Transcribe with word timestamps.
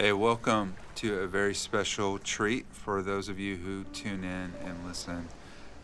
Hey, 0.00 0.12
welcome 0.12 0.76
to 0.94 1.18
a 1.18 1.26
very 1.26 1.54
special 1.54 2.20
treat 2.20 2.66
for 2.70 3.02
those 3.02 3.28
of 3.28 3.40
you 3.40 3.56
who 3.56 3.82
tune 3.92 4.22
in 4.22 4.52
and 4.64 4.86
listen 4.86 5.26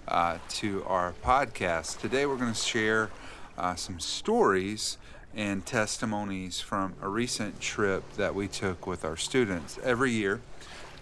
uh, 0.07 0.39
to 0.51 0.85
our 0.85 1.15
podcast. 1.25 1.99
Today, 1.99 2.25
we're 2.25 2.37
going 2.37 2.53
to 2.53 2.57
share 2.57 3.11
uh, 3.59 3.75
some 3.75 3.99
stories 3.99 4.99
and 5.35 5.67
testimonies 5.67 6.61
from 6.61 6.95
a 7.03 7.09
recent 7.09 7.61
trip 7.61 8.09
that 8.13 8.37
we 8.37 8.47
took 8.47 8.87
with 8.87 9.05
our 9.05 9.17
students. 9.17 9.81
Every 9.83 10.13
year, 10.13 10.41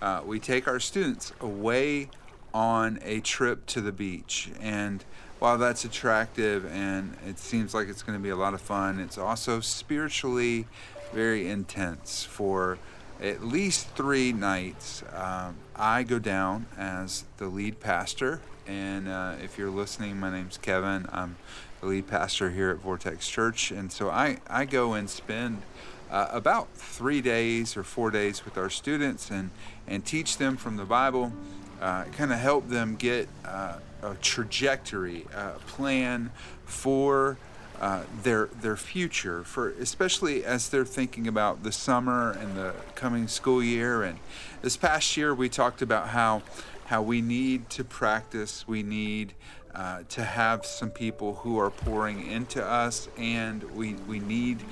uh, 0.01 0.23
we 0.25 0.41
take 0.41 0.67
our 0.67 0.81
students 0.81 1.35
away 1.39 2.09
on 2.55 2.99
a 3.03 3.21
trip 3.21 3.67
to 3.67 3.83
the 3.83 3.93
beach. 3.93 4.51
And 4.59 5.05
while 5.39 5.59
that's 5.59 5.85
attractive 5.85 6.65
and 6.65 7.19
it 7.29 7.39
seems 7.39 7.75
like 7.75 7.89
it's 7.89 8.03
going 8.03 8.19
to 8.19 8.23
be 8.23 8.31
a 8.31 8.37
lot 8.37 8.55
of 8.55 8.63
fun, 8.63 9.01
it's 9.01 9.19
also 9.19 9.61
spiritually 9.61 10.67
very 11.13 11.47
intense 11.47 12.25
for 12.25 12.79
at 13.23 13.45
least 13.45 13.87
three 13.95 14.33
nights. 14.33 15.05
Um, 15.15 15.57
I 15.77 16.03
go 16.03 16.19
down 16.19 16.67
as 16.77 17.25
the 17.37 17.47
lead 17.47 17.79
pastor, 17.79 18.41
and 18.67 19.09
uh, 19.09 19.37
if 19.43 19.57
you're 19.57 19.71
listening, 19.71 20.19
my 20.19 20.31
name's 20.31 20.59
Kevin. 20.59 21.07
I'm 21.13 21.37
the 21.81 21.87
lead 21.87 22.09
pastor 22.09 22.51
here 22.51 22.71
at 22.71 22.79
Vortex 22.79 23.29
Church, 23.29 23.71
and 23.71 23.93
so 23.93 24.11
I, 24.11 24.39
I 24.49 24.65
go 24.65 24.95
and 24.95 25.09
spend 25.09 25.63
uh, 26.11 26.29
about 26.31 26.69
three 26.75 27.21
days 27.21 27.77
or 27.77 27.85
four 27.85 28.11
days 28.11 28.45
with 28.45 28.59
our 28.59 28.69
students 28.69 29.31
and, 29.31 29.51
and 29.87 30.05
teach 30.05 30.37
them 30.37 30.57
from 30.57 30.77
the 30.77 30.85
Bible, 30.85 31.33
uh, 31.81 32.05
kind 32.05 32.33
of 32.33 32.39
help 32.39 32.69
them 32.69 32.97
get 32.97 33.29
uh, 33.45 33.77
a 34.03 34.15
trajectory, 34.17 35.27
a 35.35 35.51
plan 35.67 36.33
for 36.65 37.39
uh, 37.83 38.05
their 38.23 38.47
their 38.61 38.77
future 38.77 39.43
for 39.43 39.71
especially 39.71 40.45
as 40.45 40.69
they're 40.69 40.85
thinking 40.85 41.27
about 41.27 41.65
the 41.65 41.73
summer 41.73 42.31
and 42.31 42.57
the 42.57 42.73
coming 42.95 43.27
school 43.27 43.61
year. 43.61 44.05
And 44.05 44.21
this 44.63 44.77
past 44.77 45.17
year 45.17 45.35
we 45.35 45.49
talked 45.49 45.83
about 45.83 46.11
how 46.11 46.43
how 46.85 47.03
we 47.03 47.21
need 47.21 47.69
to 47.71 47.83
practice. 47.83 48.69
We 48.69 48.85
need 48.85 49.35
uh, 49.75 50.03
to 50.11 50.23
have 50.23 50.65
some 50.65 50.91
people 50.91 51.35
who 51.35 51.59
are 51.59 51.71
pouring 51.71 52.25
into 52.25 52.65
us 52.65 53.09
and 53.19 53.65
we 53.75 53.95
we 54.07 54.21
need 54.21 54.63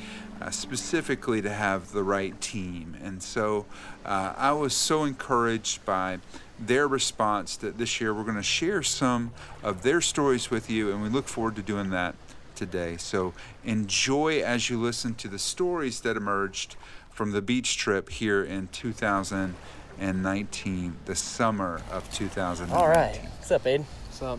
uh, 0.41 0.51
specifically 0.51 1.43
to 1.43 1.51
have 1.51 1.91
the 1.91 2.05
right 2.05 2.41
team. 2.41 2.97
And 3.03 3.21
so 3.21 3.67
uh, 4.05 4.35
I 4.37 4.53
was 4.53 4.73
so 4.73 5.03
encouraged 5.03 5.85
by 5.85 6.21
their 6.61 6.87
response 6.87 7.57
that 7.57 7.77
this 7.77 8.01
year 8.01 8.15
we're 8.15 8.23
going 8.23 8.37
to 8.37 8.43
share 8.45 8.85
some 8.85 9.33
of 9.65 9.83
their 9.83 10.01
stories 10.01 10.49
with 10.49 10.71
you 10.71 10.93
and 10.93 11.03
we 11.03 11.09
look 11.09 11.27
forward 11.27 11.57
to 11.57 11.63
doing 11.63 11.91
that 11.91 12.15
today. 12.61 12.97
So 12.99 13.33
enjoy 13.65 14.43
as 14.43 14.69
you 14.69 14.79
listen 14.79 15.15
to 15.15 15.29
the 15.29 15.39
stories 15.39 16.03
that 16.03 16.15
emerged 16.15 16.77
from 17.11 17.33
the 17.33 17.41
beach 17.41 17.79
trip 17.79 18.11
here 18.11 18.45
in 18.45 18.69
2019, 18.69 20.97
the 21.07 21.17
summer 21.17 21.81
of 21.91 22.13
2019. 22.13 22.77
All 22.77 22.89
right. 22.89 23.19
What's 23.39 23.51
up, 23.51 23.65
Aiden? 23.65 23.87
What's 24.07 24.21
up? 24.21 24.39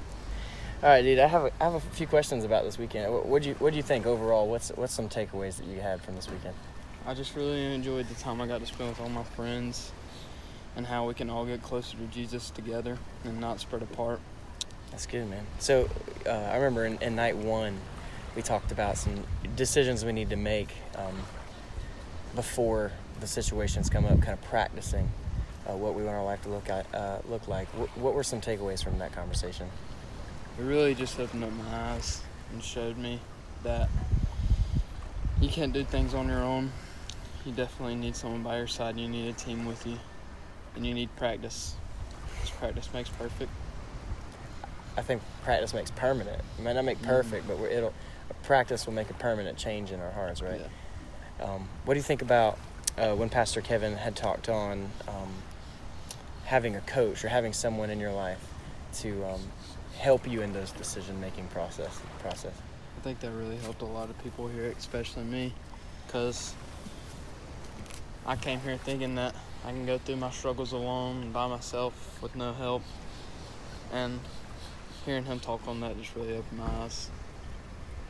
All 0.84 0.90
right, 0.90 1.02
dude. 1.02 1.18
I 1.18 1.26
have 1.26 1.46
a, 1.46 1.52
I 1.60 1.64
have 1.64 1.74
a 1.74 1.80
few 1.80 2.06
questions 2.06 2.44
about 2.44 2.64
this 2.64 2.78
weekend. 2.78 3.12
What 3.12 3.42
do 3.42 3.50
you 3.50 3.56
What 3.56 3.72
do 3.72 3.78
you 3.78 3.84
think 3.84 4.06
overall? 4.06 4.48
What's 4.48 4.70
What's 4.70 4.94
some 4.94 5.10
takeaways 5.10 5.58
that 5.58 5.66
you 5.66 5.80
had 5.80 6.00
from 6.02 6.16
this 6.16 6.30
weekend? 6.30 6.54
I 7.08 7.16
just 7.16 7.36
really 7.36 7.74
enjoyed 7.74 8.08
the 8.08 8.14
time 8.16 8.40
I 8.40 8.46
got 8.46 8.60
to 8.60 8.68
spend 8.68 8.90
with 8.90 9.00
all 9.00 9.10
my 9.10 9.24
friends, 9.24 9.92
and 10.76 10.86
how 10.86 11.08
we 11.08 11.16
can 11.16 11.32
all 11.32 11.46
get 11.46 11.64
closer 11.64 11.98
to 11.98 12.04
Jesus 12.06 12.52
together 12.52 13.00
and 13.24 13.42
not 13.42 13.60
spread 13.60 13.82
apart. 13.82 14.20
That's 14.92 15.06
good, 15.06 15.30
man. 15.30 15.46
So 15.60 15.90
uh, 16.26 16.30
I 16.30 16.58
remember 16.58 16.86
in, 16.86 17.02
in 17.02 17.16
night 17.16 17.38
one, 17.38 17.78
we 18.36 18.42
talked 18.42 18.72
about 18.72 18.98
some 18.98 19.24
decisions 19.56 20.06
we 20.06 20.12
need 20.12 20.30
to 20.30 20.36
make 20.36 20.70
um, 20.96 21.16
before 22.36 22.92
the 23.20 23.28
situations 23.28 23.90
come 23.90 24.06
up, 24.06 24.20
kind 24.22 24.34
of 24.34 24.42
practicing 24.44 25.12
uh, 25.68 25.76
what 25.76 25.94
we 25.94 26.04
want 26.04 26.16
our 26.16 26.24
life 26.24 26.42
to 26.44 26.50
look 26.50 26.70
at, 26.70 26.86
uh, 26.94 27.20
look 27.30 27.48
like. 27.48 27.68
What, 27.70 27.90
what 27.98 28.14
were 28.14 28.24
some 28.24 28.42
takeaways 28.42 28.84
from 28.84 28.98
that 29.00 29.14
conversation? 29.14 29.68
It 30.58 30.64
really 30.64 30.96
just 30.96 31.20
opened 31.20 31.44
up 31.44 31.52
my 31.52 31.92
eyes 31.92 32.22
and 32.52 32.64
showed 32.64 32.98
me 32.98 33.20
that 33.64 33.90
you 35.40 35.50
can't 35.50 35.74
do 35.74 35.84
things 35.84 36.14
on 36.14 36.28
your 36.28 36.42
own. 36.42 36.72
You 37.46 37.52
definitely 37.52 37.96
need 37.96 38.16
someone 38.16 38.44
by 38.44 38.58
your 38.58 38.68
side. 38.68 38.98
You 39.00 39.08
need 39.08 39.30
a 39.30 39.34
team 39.34 39.66
with 39.66 39.86
you, 39.88 39.98
and 40.76 40.86
you 40.86 40.94
need 40.94 41.16
practice. 41.16 41.76
Because 42.36 42.50
practice 42.52 42.90
makes 42.94 43.10
perfect. 43.10 43.52
I 44.98 45.02
think 45.02 45.22
practice 45.44 45.74
makes 45.74 45.90
permanent. 45.92 46.42
It 46.58 46.64
might 46.64 46.74
not 46.74 46.86
make 46.86 47.02
perfect, 47.02 47.48
mm-hmm. 47.48 47.62
but 47.62 47.72
it'll 47.72 47.94
practice 48.44 48.86
will 48.86 48.94
make 48.94 49.10
a 49.10 49.14
permanent 49.14 49.58
change 49.58 49.92
in 49.92 50.00
our 50.00 50.12
hearts, 50.12 50.42
right? 50.42 50.62
Yeah. 51.40 51.46
Um, 51.46 51.70
what 51.86 51.96
do 51.96 52.00
you 52.00 52.04
think 52.04 52.22
about 52.22 52.60
uh, 52.98 53.16
when 53.16 53.30
Pastor 53.30 53.62
Kevin 53.62 53.96
had 53.96 54.16
talked 54.16 54.50
on 54.50 54.92
um, 55.08 55.34
having 56.46 56.76
a 56.76 56.82
coach 56.82 57.24
or 57.24 57.30
having 57.30 57.54
someone 57.54 57.90
in 57.90 58.00
your 58.00 58.12
life 58.12 58.46
to 59.00 59.26
um, 59.26 59.42
help 59.98 60.28
you 60.30 60.42
in 60.42 60.54
those 60.54 60.72
decision-making 60.72 61.48
process 61.48 62.00
process? 62.20 62.54
I 62.98 63.04
think 63.04 63.20
that 63.22 63.32
really 63.32 63.58
helped 63.58 63.82
a 63.82 63.86
lot 63.86 64.10
of 64.10 64.24
people 64.24 64.48
here, 64.48 64.74
especially 64.78 65.24
me, 65.24 65.54
because 66.06 66.54
I 68.26 68.36
came 68.36 68.60
here 68.60 68.78
thinking 68.78 69.16
that 69.16 69.34
I 69.66 69.72
can 69.72 69.86
go 69.86 69.98
through 69.98 70.18
my 70.18 70.30
struggles 70.30 70.74
alone 70.74 71.32
by 71.32 71.48
myself 71.48 72.22
with 72.22 72.36
no 72.36 72.54
help, 72.54 72.84
and 73.92 74.20
hearing 75.06 75.26
him 75.26 75.40
talk 75.40 75.68
on 75.68 75.80
that 75.82 75.98
just 75.98 76.16
really 76.16 76.36
opened 76.36 76.60
my 76.60 76.84
eyes. 76.84 77.10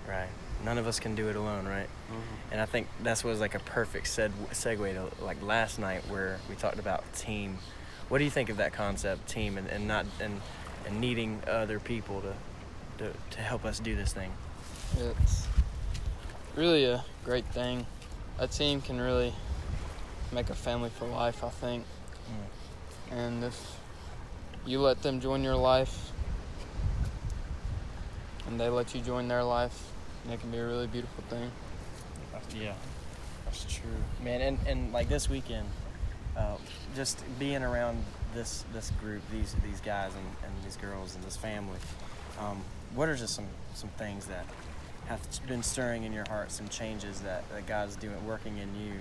Right. 0.07 0.29
None 0.63 0.77
of 0.77 0.87
us 0.87 0.99
can 0.99 1.15
do 1.15 1.29
it 1.29 1.35
alone, 1.35 1.65
right? 1.65 1.87
Mm-hmm. 1.87 2.51
And 2.51 2.61
I 2.61 2.65
think 2.65 2.87
that's 3.01 3.23
was 3.23 3.39
like 3.39 3.55
a 3.55 3.59
perfect 3.59 4.07
seg- 4.07 4.31
segue 4.51 4.93
to 4.93 5.23
like 5.23 5.41
last 5.41 5.79
night 5.79 6.01
where 6.07 6.39
we 6.49 6.55
talked 6.55 6.79
about 6.79 7.03
team. 7.15 7.57
What 8.09 8.19
do 8.19 8.23
you 8.23 8.29
think 8.29 8.49
of 8.49 8.57
that 8.57 8.73
concept, 8.73 9.27
team, 9.27 9.57
and, 9.57 9.67
and 9.67 9.87
not 9.87 10.05
and 10.19 10.41
and 10.85 10.99
needing 10.99 11.41
other 11.47 11.79
people 11.79 12.21
to, 12.21 12.33
to 13.03 13.13
to 13.31 13.41
help 13.41 13.65
us 13.65 13.79
do 13.79 13.95
this 13.95 14.13
thing? 14.13 14.31
It's 14.97 15.47
really 16.55 16.85
a 16.85 17.03
great 17.23 17.45
thing. 17.45 17.85
A 18.37 18.47
team 18.47 18.81
can 18.81 18.99
really 18.99 19.33
make 20.31 20.49
a 20.49 20.55
family 20.55 20.89
for 20.89 21.07
life, 21.07 21.43
I 21.43 21.49
think. 21.49 21.85
Mm. 23.11 23.17
And 23.17 23.43
if 23.43 23.77
you 24.65 24.79
let 24.79 25.01
them 25.01 25.19
join 25.19 25.43
your 25.43 25.55
life 25.55 26.11
and 28.51 28.59
they 28.59 28.69
let 28.69 28.93
you 28.93 29.01
join 29.01 29.27
their 29.27 29.43
life, 29.43 29.91
and 30.23 30.33
it 30.33 30.39
can 30.41 30.51
be 30.51 30.57
a 30.57 30.65
really 30.65 30.87
beautiful 30.87 31.23
thing. 31.29 31.49
Yeah, 32.53 32.73
that's 33.45 33.63
true, 33.63 33.91
man. 34.21 34.41
And 34.41 34.59
and 34.67 34.93
like 34.93 35.07
this 35.07 35.29
weekend, 35.29 35.67
uh, 36.35 36.57
just 36.95 37.23
being 37.39 37.63
around 37.63 38.03
this 38.35 38.65
this 38.73 38.91
group, 39.01 39.21
these 39.31 39.55
these 39.63 39.79
guys 39.79 40.11
and, 40.13 40.25
and 40.45 40.65
these 40.65 40.77
girls 40.77 41.15
and 41.15 41.23
this 41.23 41.37
family. 41.37 41.79
Um, 42.39 42.61
what 42.93 43.07
are 43.07 43.15
just 43.15 43.35
some 43.35 43.47
some 43.73 43.89
things 43.91 44.25
that 44.25 44.45
have 45.07 45.21
been 45.47 45.63
stirring 45.63 46.03
in 46.03 46.13
your 46.13 46.25
heart, 46.27 46.51
some 46.51 46.67
changes 46.67 47.21
that, 47.21 47.47
that 47.49 47.65
God's 47.65 47.95
doing, 47.95 48.25
working 48.25 48.57
in 48.57 48.69
you, 48.75 48.93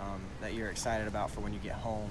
um, 0.00 0.20
that 0.40 0.52
you're 0.54 0.68
excited 0.68 1.06
about 1.06 1.30
for 1.30 1.40
when 1.40 1.52
you 1.52 1.58
get 1.60 1.72
home 1.72 2.10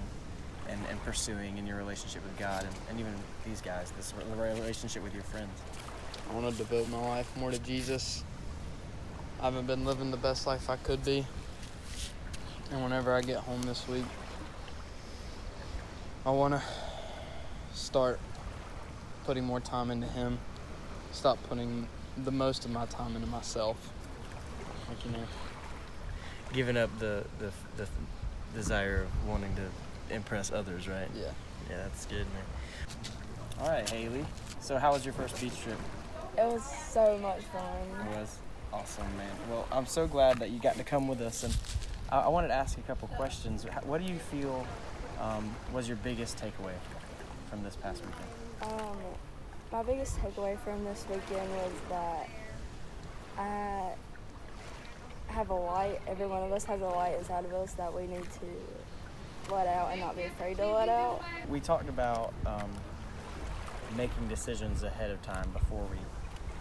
and, 0.70 0.80
and 0.90 1.04
pursuing 1.04 1.58
in 1.58 1.68
your 1.68 1.78
relationship 1.78 2.24
with 2.24 2.38
God 2.38 2.64
and, 2.64 2.74
and 2.90 3.00
even 3.00 3.14
these 3.46 3.62
guys, 3.62 3.92
this 3.98 4.14
relationship 4.38 5.04
with 5.04 5.14
your 5.14 5.24
friends? 5.24 5.52
I 6.30 6.34
want 6.34 6.52
to 6.52 6.58
devote 6.58 6.90
my 6.90 7.00
life 7.00 7.36
more 7.38 7.52
to 7.52 7.60
Jesus. 7.60 8.24
I 9.40 9.46
haven't 9.46 9.68
been 9.68 9.86
living 9.86 10.12
the 10.12 10.18
best 10.18 10.48
life 10.48 10.70
I 10.70 10.76
could 10.78 11.04
be. 11.06 11.26
And 12.72 12.84
whenever 12.84 13.14
I 13.14 13.22
get 13.22 13.38
home 13.38 13.62
this 13.62 13.88
week, 13.88 14.04
I 16.26 16.32
want 16.32 16.54
to 16.54 16.62
start 17.74 18.20
putting 19.26 19.46
more 19.46 19.60
time 19.60 19.92
into 19.92 20.08
Him. 20.08 20.40
Stop 21.12 21.38
putting 21.48 21.88
the 22.24 22.32
most 22.32 22.66
of 22.66 22.72
my 22.72 22.86
time 22.88 23.16
into 23.16 23.28
myself. 23.28 23.92
Like, 24.90 25.06
you 25.06 25.12
know. 25.12 25.24
Giving 26.54 26.78
up 26.78 26.90
the, 27.00 27.24
the, 27.40 27.52
the 27.78 27.88
desire 28.54 29.04
of 29.04 29.30
wanting 29.30 29.56
to 29.56 30.14
impress 30.14 30.52
others, 30.52 30.88
right? 30.88 31.10
Yeah. 31.16 31.32
Yeah, 31.70 31.78
that's 31.78 32.06
good, 32.06 32.26
man. 32.34 33.62
All 33.62 33.70
right, 33.70 33.90
Haley. 33.90 34.26
So, 34.62 34.78
how 34.78 34.94
was 34.94 35.06
your 35.06 35.14
first 35.14 35.40
beach 35.40 35.60
trip? 35.62 35.78
It 36.38 36.46
was 36.46 36.64
so 36.92 37.18
much 37.18 37.42
fun. 37.46 38.08
It 38.12 38.20
was 38.20 38.38
awesome, 38.72 39.18
man. 39.18 39.32
Well, 39.50 39.68
I'm 39.72 39.88
so 39.88 40.06
glad 40.06 40.38
that 40.38 40.52
you 40.52 40.60
got 40.60 40.76
to 40.78 40.84
come 40.84 41.08
with 41.08 41.20
us, 41.20 41.44
and 41.44 41.56
I, 42.12 42.20
I 42.20 42.28
wanted 42.28 42.50
to 42.50 42.54
ask 42.54 42.78
you 42.78 42.84
a 42.84 42.88
couple 42.88 43.08
questions. 43.10 43.66
What 43.84 44.06
do 44.06 44.12
you 44.12 44.20
feel 44.20 44.66
um, 45.20 45.56
was 45.74 45.88
your 45.88 45.98
biggest 45.98 46.38
takeaway 46.38 46.76
from 47.50 47.64
this 47.64 47.76
past 47.76 48.04
weekend? 48.06 48.82
Um, 48.82 48.98
my 49.72 49.82
biggest 49.82 50.18
takeaway 50.20 50.60
from 50.60 50.84
this 50.84 51.06
weekend 51.10 51.50
was 51.50 51.72
that 51.90 52.30
I 53.38 53.94
have 55.30 55.50
a 55.50 55.56
light. 55.56 56.02
Every 56.08 56.28
one 56.28 56.44
of 56.44 56.52
us 56.52 56.66
has 56.66 56.82
a 56.82 56.86
light 56.86 57.18
inside 57.18 57.46
of 57.46 57.54
us 57.54 57.74
that 57.74 57.94
we 57.94 58.06
need 58.06 58.24
to 58.24 59.52
let 59.52 59.66
out 59.66 59.92
and 59.92 60.02
not 60.02 60.16
be 60.16 60.24
afraid 60.24 60.58
to 60.58 60.68
let 60.68 60.90
out. 60.90 61.24
We 61.50 61.60
talked 61.60 61.90
about 61.90 62.34
um, 62.46 62.70
making 63.96 64.28
decisions 64.28 64.84
ahead 64.84 65.10
of 65.10 65.22
time 65.24 65.50
before 65.52 65.86
we 65.90 65.98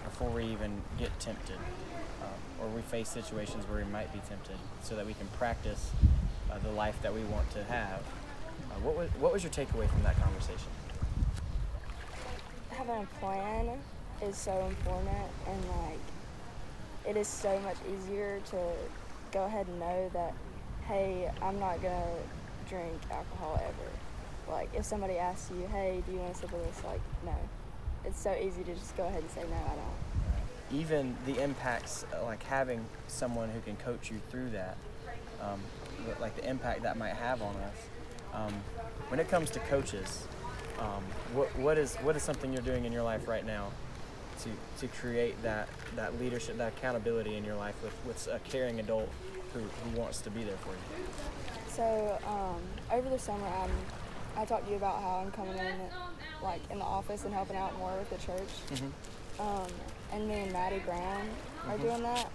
before 0.06 0.30
we 0.30 0.44
even 0.44 0.80
get 0.98 1.10
tempted 1.20 1.58
um, 2.22 2.30
or 2.60 2.68
we 2.68 2.80
face 2.82 3.08
situations 3.08 3.68
where 3.68 3.84
we 3.84 3.90
might 3.90 4.10
be 4.12 4.20
tempted 4.28 4.56
so 4.82 4.96
that 4.96 5.04
we 5.04 5.12
can 5.14 5.26
practice 5.38 5.90
uh, 6.50 6.58
the 6.60 6.70
life 6.70 6.96
that 7.02 7.12
we 7.12 7.22
want 7.24 7.50
to 7.50 7.62
have. 7.64 8.00
Uh, 8.70 8.74
what 8.82 8.96
was 8.96 9.10
what 9.20 9.32
was 9.32 9.42
your 9.42 9.52
takeaway 9.52 9.88
from 9.88 10.02
that 10.04 10.16
conversation? 10.22 10.70
Having 12.70 13.02
a 13.02 13.06
plan 13.20 13.78
is 14.22 14.36
so 14.36 14.52
important, 14.66 15.08
and 15.46 15.64
like, 15.82 15.98
it 17.08 17.16
is 17.16 17.28
so 17.28 17.58
much 17.60 17.76
easier 17.92 18.40
to 18.50 18.58
go 19.32 19.44
ahead 19.44 19.66
and 19.66 19.80
know 19.80 20.10
that, 20.12 20.32
hey, 20.86 21.30
I'm 21.42 21.58
not 21.58 21.82
gonna 21.82 22.14
drink 22.68 23.02
alcohol 23.10 23.60
ever. 23.62 24.52
Like, 24.52 24.70
if 24.74 24.84
somebody 24.84 25.18
asks 25.18 25.50
you, 25.50 25.66
hey, 25.72 26.02
do 26.06 26.12
you 26.12 26.18
want 26.18 26.34
to 26.34 26.40
sip 26.40 26.52
of 26.52 26.64
this? 26.64 26.84
Like, 26.84 27.00
no. 27.24 27.34
It's 28.06 28.20
so 28.20 28.34
easy 28.34 28.62
to 28.64 28.74
just 28.74 28.96
go 28.96 29.04
ahead 29.06 29.22
and 29.22 29.30
say, 29.30 29.42
no, 29.42 29.56
at 29.56 29.76
don't. 29.76 30.78
even 30.80 31.16
the 31.26 31.42
impacts, 31.42 32.04
uh, 32.14 32.24
like 32.24 32.42
having 32.44 32.84
someone 33.08 33.50
who 33.50 33.60
can 33.60 33.76
coach 33.76 34.10
you 34.10 34.20
through 34.30 34.50
that, 34.50 34.76
um, 35.40 35.60
like 36.20 36.36
the 36.36 36.48
impact 36.48 36.82
that 36.82 36.96
might 36.96 37.14
have 37.14 37.42
on 37.42 37.54
us. 37.56 37.76
Um, 38.32 38.52
when 39.08 39.18
it 39.20 39.28
comes 39.28 39.50
to 39.50 39.58
coaches, 39.60 40.26
um, 40.78 41.02
what, 41.32 41.48
what 41.58 41.78
is 41.78 41.96
what 41.96 42.16
is 42.16 42.22
something 42.22 42.52
you're 42.52 42.62
doing 42.62 42.84
in 42.84 42.92
your 42.92 43.02
life 43.02 43.26
right 43.26 43.46
now 43.46 43.70
to, 44.40 44.50
to 44.80 44.92
create 45.00 45.40
that, 45.42 45.68
that 45.96 46.20
leadership, 46.20 46.58
that 46.58 46.74
accountability 46.76 47.36
in 47.36 47.44
your 47.44 47.56
life 47.56 47.74
with, 47.82 47.94
with 48.06 48.28
a 48.32 48.38
caring 48.48 48.78
adult 48.78 49.08
who, 49.54 49.60
who 49.60 49.98
wants 49.98 50.20
to 50.20 50.30
be 50.30 50.44
there 50.44 50.56
for 50.58 50.70
you? 50.70 51.06
So 51.68 52.18
um, 52.26 52.60
over 52.92 53.08
the 53.08 53.18
summer, 53.18 53.46
I'm, 53.46 53.70
I 54.36 54.44
talked 54.44 54.64
to 54.66 54.70
you 54.70 54.76
about 54.76 55.00
how 55.00 55.22
I'm 55.24 55.30
coming 55.32 55.56
in, 55.58 55.74
like 56.42 56.60
in 56.70 56.78
the 56.78 56.84
office 56.84 57.24
and 57.24 57.32
helping 57.32 57.56
out 57.56 57.76
more 57.78 57.92
with 57.96 58.10
the 58.10 58.16
church. 58.16 58.48
Mm-hmm. 58.70 59.40
Um, 59.40 59.66
and 60.12 60.28
me 60.28 60.34
and 60.40 60.52
Maddie 60.52 60.78
Brown 60.80 61.28
are 61.66 61.76
Mhm. 61.76 61.80
doing 61.82 62.02
that. 62.02 62.28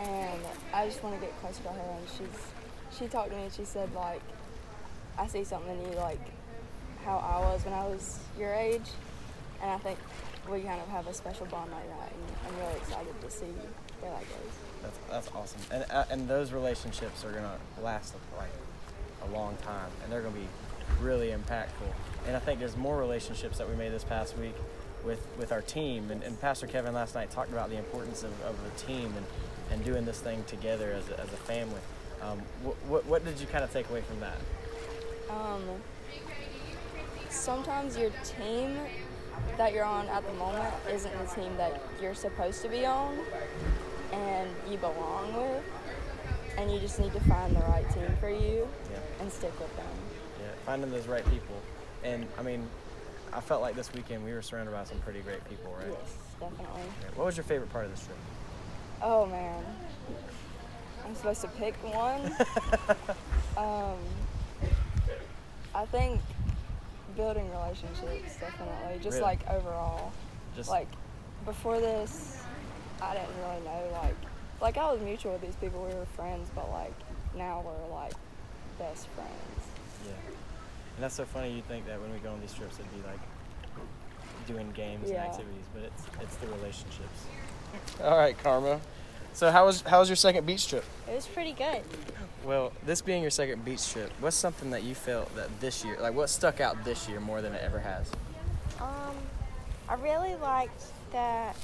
And 0.00 0.40
I 0.72 0.86
just 0.86 1.02
want 1.02 1.14
to 1.16 1.20
get 1.20 1.38
closer 1.40 1.62
to 1.62 1.68
her. 1.70 1.80
And 1.96 2.08
she's, 2.08 2.98
she 2.98 3.06
talked 3.08 3.30
to 3.30 3.36
me 3.36 3.44
and 3.44 3.52
she 3.52 3.64
said 3.64 3.92
like, 3.94 4.20
I 5.16 5.26
see 5.26 5.44
something 5.44 5.80
in 5.80 5.90
you 5.92 5.96
like 5.98 6.20
how 7.04 7.18
I 7.18 7.40
was 7.52 7.64
when 7.64 7.74
I 7.74 7.86
was 7.86 8.18
your 8.38 8.52
age, 8.54 8.88
and 9.62 9.70
I 9.70 9.78
think 9.78 9.98
we 10.50 10.60
kind 10.60 10.80
of 10.80 10.88
have 10.88 11.06
a 11.06 11.14
special 11.14 11.46
bond 11.46 11.70
like 11.72 11.88
that. 11.88 12.12
And 12.12 12.36
I'm 12.46 12.58
really 12.60 12.76
excited 12.76 13.20
to 13.20 13.30
see 13.30 13.46
where 14.00 14.10
that 14.12 14.20
goes. 14.20 14.52
That's, 14.82 14.98
that's 15.10 15.28
awesome. 15.34 15.60
And, 15.72 15.84
uh, 15.90 16.04
and 16.10 16.28
those 16.28 16.52
relationships 16.52 17.24
are 17.24 17.30
going 17.32 17.44
to 17.44 17.82
last 17.82 18.14
like 18.36 18.50
a 19.28 19.34
long 19.36 19.56
time 19.56 19.90
and 20.02 20.12
they're 20.12 20.22
going 20.22 20.34
to 20.34 20.40
be 20.40 20.46
really 21.00 21.28
impactful. 21.28 21.92
And 22.26 22.36
I 22.36 22.40
think 22.40 22.60
there's 22.60 22.76
more 22.76 22.98
relationships 22.98 23.58
that 23.58 23.68
we 23.68 23.74
made 23.76 23.92
this 23.92 24.04
past 24.04 24.36
week 24.36 24.54
with, 25.04 25.24
with 25.38 25.52
our 25.52 25.62
team. 25.62 26.10
And, 26.10 26.22
and 26.22 26.40
Pastor 26.40 26.66
Kevin 26.66 26.94
last 26.94 27.14
night 27.14 27.30
talked 27.30 27.52
about 27.52 27.70
the 27.70 27.78
importance 27.78 28.22
of, 28.22 28.32
of 28.42 28.56
the 28.64 28.70
team 28.86 29.12
and, 29.16 29.26
and 29.70 29.84
doing 29.84 30.04
this 30.04 30.20
thing 30.20 30.44
together 30.46 30.92
as 30.92 31.08
a, 31.08 31.20
as 31.20 31.32
a 31.32 31.36
family. 31.36 31.80
Um, 32.20 32.40
what, 32.62 32.76
what, 32.86 33.06
what 33.06 33.24
did 33.24 33.40
you 33.40 33.46
kind 33.46 33.64
of 33.64 33.72
take 33.72 33.88
away 33.90 34.02
from 34.02 34.20
that? 34.20 34.36
Um, 35.30 35.62
sometimes 37.30 37.96
your 37.96 38.10
team 38.24 38.76
that 39.56 39.72
you're 39.72 39.84
on 39.84 40.08
at 40.08 40.26
the 40.26 40.32
moment 40.34 40.74
isn't 40.90 41.12
the 41.18 41.34
team 41.34 41.56
that 41.56 41.80
you're 42.02 42.14
supposed 42.14 42.62
to 42.62 42.68
be 42.68 42.84
on 42.84 43.16
and 44.12 44.48
you 44.70 44.78
belong 44.78 45.32
with. 45.34 45.64
And 46.56 46.72
you 46.72 46.80
just 46.80 46.98
need 46.98 47.12
to 47.12 47.20
find 47.20 47.54
the 47.54 47.60
right 47.60 47.88
team 47.94 48.10
for 48.18 48.28
you 48.30 48.66
Yeah. 48.90 48.98
and 49.20 49.32
stick 49.32 49.52
with 49.60 49.74
them. 49.76 49.86
Finding 50.68 50.90
those 50.90 51.06
right 51.06 51.24
people. 51.30 51.54
And 52.04 52.26
I 52.38 52.42
mean, 52.42 52.68
I 53.32 53.40
felt 53.40 53.62
like 53.62 53.74
this 53.74 53.90
weekend 53.94 54.22
we 54.22 54.34
were 54.34 54.42
surrounded 54.42 54.72
by 54.72 54.84
some 54.84 54.98
pretty 54.98 55.20
great 55.20 55.42
people, 55.48 55.74
right? 55.74 55.86
Yes, 55.88 56.14
definitely. 56.38 56.82
What 57.14 57.24
was 57.24 57.38
your 57.38 57.44
favorite 57.44 57.72
part 57.72 57.86
of 57.86 57.90
this 57.90 58.04
trip? 58.04 58.18
Oh 59.00 59.24
man. 59.24 59.64
I'm 61.06 61.14
supposed 61.14 61.40
to 61.40 61.48
pick 61.48 61.72
one. 61.82 62.36
um, 63.56 63.96
I 65.74 65.86
think 65.86 66.20
building 67.16 67.50
relationships, 67.50 68.36
definitely. 68.38 68.98
Just 69.00 69.14
Really? 69.14 69.20
like 69.22 69.48
overall. 69.48 70.12
Just 70.54 70.68
like 70.68 70.88
before 71.46 71.80
this 71.80 72.42
i 73.00 73.14
didn't 73.14 73.30
really 73.38 73.64
know 73.64 73.88
like 73.92 74.16
like 74.60 74.76
i 74.76 74.90
was 74.92 75.00
mutual 75.00 75.32
with 75.32 75.40
these 75.40 75.54
people 75.56 75.82
we 75.88 75.94
were 75.94 76.04
friends 76.16 76.50
but 76.54 76.68
like 76.70 76.92
now 77.36 77.62
we're 77.64 77.94
like 77.94 78.12
best 78.78 79.06
friends 79.14 79.30
Yeah. 80.04 80.12
And 80.98 81.04
that's 81.04 81.14
so 81.14 81.24
funny. 81.24 81.52
You 81.52 81.62
think 81.62 81.86
that 81.86 82.00
when 82.00 82.12
we 82.12 82.18
go 82.18 82.32
on 82.32 82.40
these 82.40 82.52
trips, 82.52 82.76
it'd 82.80 82.90
be 82.90 83.08
like 83.08 83.20
doing 84.48 84.68
games 84.72 85.08
Yeah. 85.08 85.22
and 85.22 85.30
activities, 85.32 85.64
but 85.72 85.84
it's 85.84 86.02
it's 86.20 86.36
the 86.38 86.48
relationships. 86.48 87.20
All 88.02 88.18
right, 88.18 88.36
Karma. 88.36 88.80
So 89.32 89.52
how 89.52 89.66
was 89.66 89.82
how 89.82 90.00
was 90.00 90.08
your 90.08 90.16
second 90.16 90.44
beach 90.44 90.66
trip? 90.66 90.84
It 91.08 91.14
was 91.14 91.24
pretty 91.28 91.52
good. 91.52 91.82
Well, 92.44 92.72
this 92.84 93.00
being 93.00 93.22
your 93.22 93.30
second 93.30 93.64
beach 93.64 93.92
trip, 93.92 94.10
what's 94.18 94.34
something 94.34 94.70
that 94.70 94.82
you 94.82 94.96
felt 94.96 95.32
that 95.36 95.60
this 95.60 95.84
year, 95.84 95.96
like 96.00 96.14
what 96.14 96.30
stuck 96.30 96.60
out 96.60 96.82
this 96.84 97.08
year 97.08 97.20
more 97.20 97.42
than 97.42 97.52
it 97.54 97.62
ever 97.62 97.78
has? 97.78 98.10
Um, 98.80 99.14
I 99.88 99.94
really 99.94 100.34
liked 100.34 100.82
that 101.12 101.54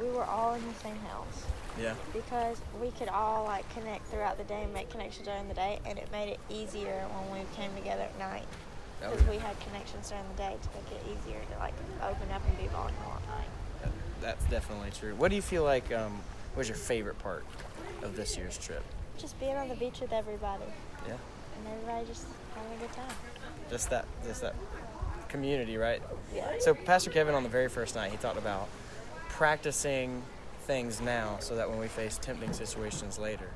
we 0.00 0.08
were 0.10 0.24
all 0.24 0.54
in 0.54 0.66
the 0.66 0.74
same 0.74 0.98
house 1.06 1.44
Yeah. 1.78 1.94
because 2.12 2.60
we 2.80 2.90
could 2.90 3.10
all 3.10 3.44
like 3.44 3.72
connect 3.74 4.08
throughout 4.08 4.38
the 4.38 4.44
day 4.44 4.64
and 4.64 4.74
make 4.74 4.90
connections 4.90 5.24
during 5.28 5.46
the 5.46 5.54
day, 5.54 5.78
and 5.86 6.00
it 6.00 6.10
made 6.10 6.30
it 6.32 6.40
easier 6.50 7.06
when 7.14 7.38
we 7.40 7.46
came 7.54 7.72
together 7.76 8.02
at 8.02 8.18
night 8.18 8.44
because 9.10 9.26
we 9.28 9.36
had 9.36 9.58
connections 9.60 10.08
during 10.08 10.24
the 10.36 10.42
day 10.42 10.56
to 10.60 10.68
make 10.78 11.00
it 11.00 11.06
easier 11.06 11.40
to 11.52 11.58
like 11.58 11.74
open 12.02 12.30
up 12.32 12.42
and 12.46 12.58
be 12.58 12.66
vulnerable 12.68 13.12
at 13.16 13.28
night. 13.38 13.48
That- 13.82 13.90
That's 14.20 14.44
definitely 14.46 14.90
true. 14.90 15.14
What 15.16 15.28
do 15.30 15.36
you 15.36 15.42
feel 15.42 15.64
like 15.64 15.92
um, 15.92 16.20
was 16.56 16.68
your 16.68 16.76
favorite 16.76 17.18
part 17.18 17.44
of 18.02 18.16
this 18.16 18.36
year's 18.36 18.56
trip? 18.58 18.84
Just 19.18 19.38
being 19.40 19.56
on 19.56 19.68
the 19.68 19.74
beach 19.74 20.00
with 20.00 20.12
everybody 20.12 20.64
Yeah. 21.06 21.14
and 21.14 21.66
everybody 21.74 22.06
just 22.06 22.24
having 22.54 22.72
a 22.72 22.80
good 22.80 22.92
time. 22.92 23.14
Just 23.70 23.90
that, 23.90 24.04
just 24.24 24.40
that 24.42 24.54
community, 25.28 25.76
right? 25.76 26.02
Yeah. 26.34 26.52
So 26.60 26.74
Pastor 26.74 27.10
Kevin 27.10 27.34
on 27.34 27.42
the 27.42 27.48
very 27.48 27.68
first 27.68 27.94
night, 27.94 28.10
he 28.10 28.16
talked 28.16 28.38
about 28.38 28.68
practicing 29.28 30.22
things 30.62 31.00
now 31.00 31.36
so 31.40 31.56
that 31.56 31.68
when 31.68 31.78
we 31.78 31.88
face 31.88 32.18
tempting 32.20 32.52
situations 32.52 33.18
later, 33.18 33.48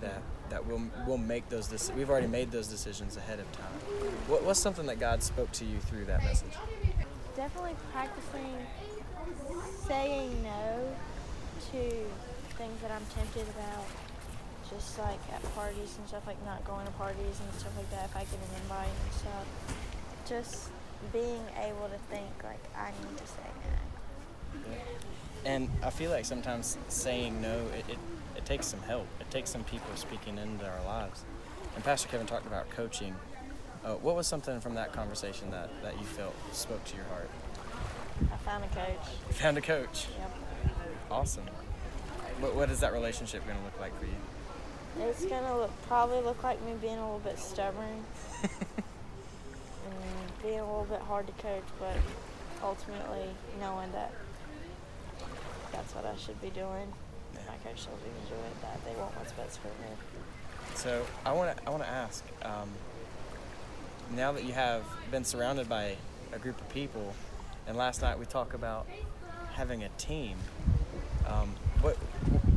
that 0.00 0.22
that 0.50 0.66
we'll 0.66 0.82
we'll 1.06 1.18
make 1.18 1.48
those 1.48 1.70
we've 1.96 2.10
already 2.10 2.26
made 2.26 2.50
those 2.50 2.68
decisions 2.68 3.16
ahead 3.16 3.40
of 3.40 3.50
time. 3.52 3.72
What, 4.26 4.44
what's 4.44 4.60
something 4.60 4.86
that 4.86 4.98
God 4.98 5.22
spoke 5.22 5.52
to 5.52 5.64
you 5.64 5.78
through 5.80 6.04
that 6.06 6.22
message? 6.22 6.52
Definitely 7.36 7.76
practicing 7.92 8.56
saying 9.86 10.42
no 10.42 10.94
to 11.72 11.78
things 12.56 12.80
that 12.82 12.90
I'm 12.90 13.04
tempted 13.14 13.46
about. 13.48 13.86
Just 14.70 14.98
like 14.98 15.20
at 15.32 15.42
parties 15.54 15.96
and 15.96 16.06
stuff, 16.06 16.26
like 16.26 16.42
not 16.44 16.62
going 16.66 16.84
to 16.84 16.92
parties 16.92 17.40
and 17.40 17.54
stuff 17.58 17.72
like 17.76 17.90
that 17.90 18.04
if 18.04 18.16
I 18.16 18.20
get 18.20 18.34
an 18.34 18.62
invite 18.62 18.88
and 18.88 19.12
stuff. 19.14 19.46
Just 20.28 20.70
being 21.12 21.42
able 21.56 21.88
to 21.88 21.98
think 22.10 22.28
like 22.44 22.62
I 22.76 22.90
need 22.90 23.16
to 23.16 23.26
say 23.26 23.48
no. 23.64 24.70
And 25.44 25.70
I 25.82 25.90
feel 25.90 26.10
like 26.10 26.24
sometimes 26.24 26.76
saying 26.88 27.40
no, 27.40 27.64
it, 27.78 27.92
it 27.92 27.98
takes 28.48 28.66
some 28.66 28.80
help. 28.80 29.06
It 29.20 29.30
takes 29.30 29.50
some 29.50 29.62
people 29.64 29.90
speaking 29.94 30.38
into 30.38 30.66
our 30.66 30.82
lives. 30.86 31.22
And 31.74 31.84
Pastor 31.84 32.08
Kevin 32.08 32.26
talked 32.26 32.46
about 32.46 32.70
coaching. 32.70 33.14
Uh, 33.84 33.96
what 33.96 34.16
was 34.16 34.26
something 34.26 34.58
from 34.60 34.74
that 34.74 34.90
conversation 34.90 35.50
that, 35.50 35.68
that 35.82 35.98
you 35.98 36.06
felt 36.06 36.34
spoke 36.52 36.82
to 36.86 36.96
your 36.96 37.04
heart? 37.04 37.28
I 38.32 38.36
found 38.38 38.64
a 38.64 38.68
coach. 38.68 39.06
You 39.28 39.34
found 39.34 39.58
a 39.58 39.60
coach. 39.60 40.06
Yep. 40.18 40.36
Awesome. 41.10 41.44
What, 42.40 42.54
what 42.54 42.70
is 42.70 42.80
that 42.80 42.94
relationship 42.94 43.44
going 43.46 43.58
to 43.58 43.64
look 43.64 43.78
like 43.78 43.96
for 43.98 44.06
you? 44.06 44.16
It's 45.00 45.26
gonna 45.26 45.56
look 45.56 45.70
probably 45.86 46.20
look 46.22 46.42
like 46.42 46.60
me 46.64 46.72
being 46.80 46.98
a 46.98 47.04
little 47.04 47.20
bit 47.20 47.38
stubborn 47.38 48.04
and 48.42 48.52
being 50.42 50.58
a 50.58 50.64
little 50.66 50.88
bit 50.90 51.00
hard 51.00 51.26
to 51.28 51.32
coach, 51.34 51.62
but 51.78 51.94
ultimately 52.64 53.28
knowing 53.60 53.92
that 53.92 54.12
that's 55.70 55.94
what 55.94 56.04
I 56.04 56.16
should 56.16 56.40
be 56.42 56.50
doing. 56.50 56.92
My 57.34 57.56
coach 57.64 57.86
me 57.86 58.10
to 58.24 58.28
do 58.28 58.34
it, 58.34 58.62
that 58.62 58.84
they 58.84 58.98
want 59.00 59.16
what's 59.16 59.32
best 59.32 59.60
for 59.60 59.68
me. 59.68 59.96
So 60.74 61.04
I 61.24 61.32
want 61.32 61.56
to 61.56 61.66
I 61.66 61.70
want 61.70 61.82
to 61.82 61.88
ask. 61.88 62.24
Um, 62.42 62.70
now 64.14 64.32
that 64.32 64.44
you 64.44 64.52
have 64.52 64.84
been 65.10 65.24
surrounded 65.24 65.68
by 65.68 65.96
a 66.32 66.38
group 66.38 66.60
of 66.60 66.68
people, 66.70 67.14
and 67.66 67.76
last 67.76 68.02
night 68.02 68.18
we 68.18 68.24
talked 68.24 68.54
about 68.54 68.86
having 69.54 69.82
a 69.82 69.88
team. 69.90 70.36
Um, 71.26 71.54
what 71.80 71.96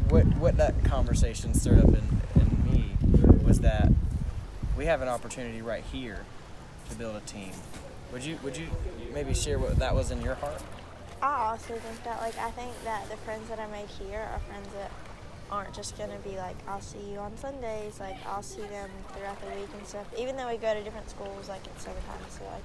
what 0.10 0.26
what 0.38 0.58
that 0.58 0.84
conversation 0.84 1.54
stirred 1.54 1.80
up 1.80 1.90
in, 1.90 2.22
in 2.36 2.64
me 2.64 2.96
was 3.44 3.60
that 3.62 3.92
we 4.78 4.86
have 4.86 5.02
an 5.02 5.08
opportunity 5.08 5.62
right 5.62 5.84
here 5.92 6.26
to 6.90 6.96
build 6.96 7.16
a 7.16 7.22
team. 7.22 7.52
Would 8.14 8.24
you 8.24 8.38
would 8.44 8.58
you 8.58 8.68
maybe 9.14 9.34
share 9.34 9.58
what 9.60 9.78
that 9.78 9.96
was 9.96 10.12
in 10.12 10.22
your 10.22 10.36
heart? 10.36 10.62
I 11.22 11.52
also 11.52 11.76
think 11.76 12.04
that 12.04 12.20
like 12.20 12.38
I 12.40 12.50
think 12.52 12.72
that 12.84 13.10
the 13.10 13.18
friends 13.18 13.48
that 13.50 13.60
I 13.60 13.68
made 13.68 13.88
here 13.88 14.28
are 14.34 14.40
friends 14.40 14.68
that 14.74 14.92
aren't 15.52 15.74
just 15.74 15.98
gonna 15.98 16.18
be 16.24 16.36
like 16.38 16.56
I'll 16.68 16.82
see 16.82 17.12
you 17.12 17.20
on 17.20 17.38
Sundays, 17.38 18.00
like 18.00 18.18
I'll 18.26 18.42
see 18.42 18.62
them 18.64 18.90
throughout 19.14 19.40
the 19.42 19.48
week 19.56 19.70
and 19.78 19.86
stuff. 19.86 20.08
Even 20.18 20.36
though 20.36 20.50
we 20.50 20.58
go 20.58 20.74
to 20.74 20.82
different 20.82 21.10
schools, 21.10 21.48
like 21.48 21.66
it's 21.68 21.84
summertime, 21.84 22.26
so 22.30 22.44
like 22.46 22.64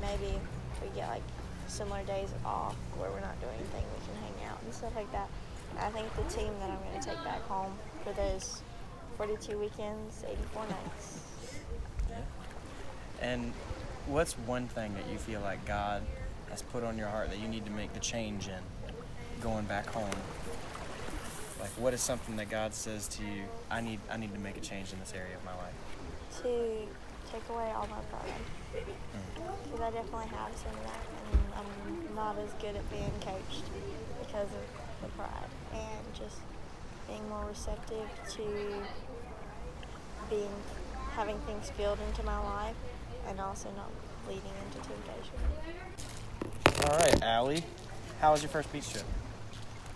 maybe 0.00 0.38
we 0.82 0.88
get 0.94 1.08
like 1.08 1.22
similar 1.66 2.02
days 2.04 2.28
off 2.44 2.76
where 2.96 3.10
we're 3.10 3.20
not 3.20 3.40
doing 3.40 3.54
anything, 3.54 3.84
we 3.98 4.06
can 4.06 4.14
hang 4.22 4.50
out 4.50 4.62
and 4.62 4.72
stuff 4.72 4.94
like 4.94 5.10
that. 5.12 5.28
I 5.78 5.88
think 5.90 6.06
the 6.14 6.22
team 6.34 6.52
that 6.60 6.70
I'm 6.70 6.78
gonna 6.92 7.02
take 7.02 7.22
back 7.24 7.42
home 7.48 7.72
for 8.04 8.12
those 8.12 8.62
42 9.16 9.58
weekends, 9.58 10.24
84 10.28 10.62
nights. 10.66 11.20
And 13.20 13.52
what's 14.06 14.32
one 14.32 14.66
thing 14.68 14.94
that 14.94 15.08
you 15.10 15.18
feel 15.18 15.40
like 15.40 15.64
God 15.66 16.02
has 16.50 16.62
put 16.62 16.84
on 16.84 16.98
your 16.98 17.08
heart 17.08 17.30
that 17.30 17.38
you 17.38 17.48
need 17.48 17.64
to 17.64 17.70
make 17.70 17.92
the 17.92 18.00
change 18.00 18.48
in 18.48 18.62
going 19.40 19.64
back 19.64 19.86
home? 19.86 20.10
Like 21.60 21.70
what 21.70 21.94
is 21.94 22.00
something 22.00 22.36
that 22.36 22.50
God 22.50 22.74
says 22.74 23.06
to 23.08 23.22
you, 23.22 23.44
I 23.70 23.80
need 23.80 24.00
I 24.10 24.16
need 24.16 24.32
to 24.34 24.40
make 24.40 24.56
a 24.56 24.60
change 24.60 24.92
in 24.92 25.00
this 25.00 25.12
area 25.14 25.36
of 25.36 25.44
my 25.44 25.54
life? 25.54 25.74
To 26.42 27.32
take 27.32 27.48
away 27.48 27.70
all 27.72 27.86
my 27.86 28.00
pride. 28.10 28.26
Mm. 28.74 29.64
Because 29.64 29.80
I 29.80 29.90
definitely 29.90 30.28
have 30.28 30.56
some 30.56 30.72
of 30.72 30.84
that, 30.84 31.04
and 31.32 31.40
I'm 31.56 32.14
not 32.14 32.38
as 32.38 32.52
good 32.60 32.76
at 32.76 32.90
being 32.90 33.12
coached 33.20 33.64
because 34.20 34.48
of 34.48 35.02
the 35.02 35.08
pride. 35.16 35.50
And 35.72 36.14
just 36.14 36.38
being 37.08 37.28
more 37.28 37.44
receptive 37.48 38.08
to 38.30 38.42
being 40.28 40.50
having 41.12 41.38
things 41.40 41.70
filled 41.70 41.98
into 42.08 42.22
my 42.22 42.38
life 42.38 42.76
and 43.28 43.40
also 43.40 43.68
not 43.76 43.90
leading 44.28 44.52
into 44.64 44.78
temptation. 44.88 45.34
All 46.88 46.96
right, 46.98 47.22
Allie. 47.22 47.64
How 48.20 48.32
was 48.32 48.42
your 48.42 48.50
first 48.50 48.72
beach 48.72 48.90
trip? 48.90 49.04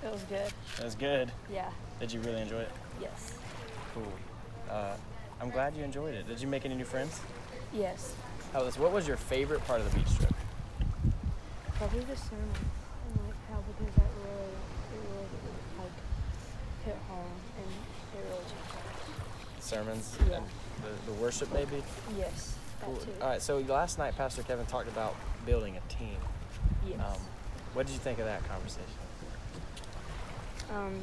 It 0.04 0.12
was 0.12 0.22
good. 0.24 0.52
It 0.78 0.84
was 0.84 0.94
good. 0.94 1.32
Yeah. 1.50 1.70
Did 2.00 2.12
you 2.12 2.20
really 2.20 2.40
enjoy 2.42 2.60
it? 2.60 2.70
Yes. 3.00 3.34
Cool. 3.94 4.12
Uh, 4.70 4.94
I'm 5.40 5.50
glad 5.50 5.74
you 5.76 5.82
enjoyed 5.84 6.14
it. 6.14 6.26
Did 6.28 6.40
you 6.40 6.46
make 6.48 6.64
any 6.64 6.74
new 6.74 6.84
friends? 6.84 7.20
Yes. 7.72 8.14
How 8.52 8.64
was, 8.64 8.78
what 8.78 8.92
was 8.92 9.06
your 9.08 9.16
favorite 9.16 9.64
part 9.66 9.80
of 9.80 9.90
the 9.90 9.98
beach 9.98 10.14
trip? 10.16 10.32
Probably 11.74 12.00
the 12.00 12.16
sermon. 12.16 12.48
And 13.08 13.26
like 13.26 13.34
how 13.50 13.58
because 13.78 13.94
that 13.96 14.10
really, 14.24 14.52
it 14.92 15.00
really 15.10 15.26
like 15.78 15.90
hit 16.84 16.96
home 17.08 17.32
and 17.58 17.66
it 17.66 18.28
really 18.28 18.42
changed. 18.44 19.64
Sermons 19.64 20.16
Yeah. 20.28 20.36
and 20.36 20.46
the, 20.82 21.12
the 21.12 21.18
worship, 21.18 21.52
maybe? 21.52 21.82
Yes. 22.18 22.56
Cool. 22.82 22.98
All 23.22 23.28
right, 23.28 23.40
so 23.42 23.58
last 23.60 23.98
night, 23.98 24.14
Pastor 24.16 24.42
Kevin 24.42 24.66
talked 24.66 24.88
about 24.88 25.14
building 25.46 25.76
a 25.76 25.92
team. 25.92 26.16
Yes. 26.86 27.00
Um, 27.00 27.20
what 27.72 27.86
did 27.86 27.92
you 27.92 27.98
think 27.98 28.18
of 28.18 28.26
that 28.26 28.46
conversation? 28.48 28.84
Um, 30.70 31.00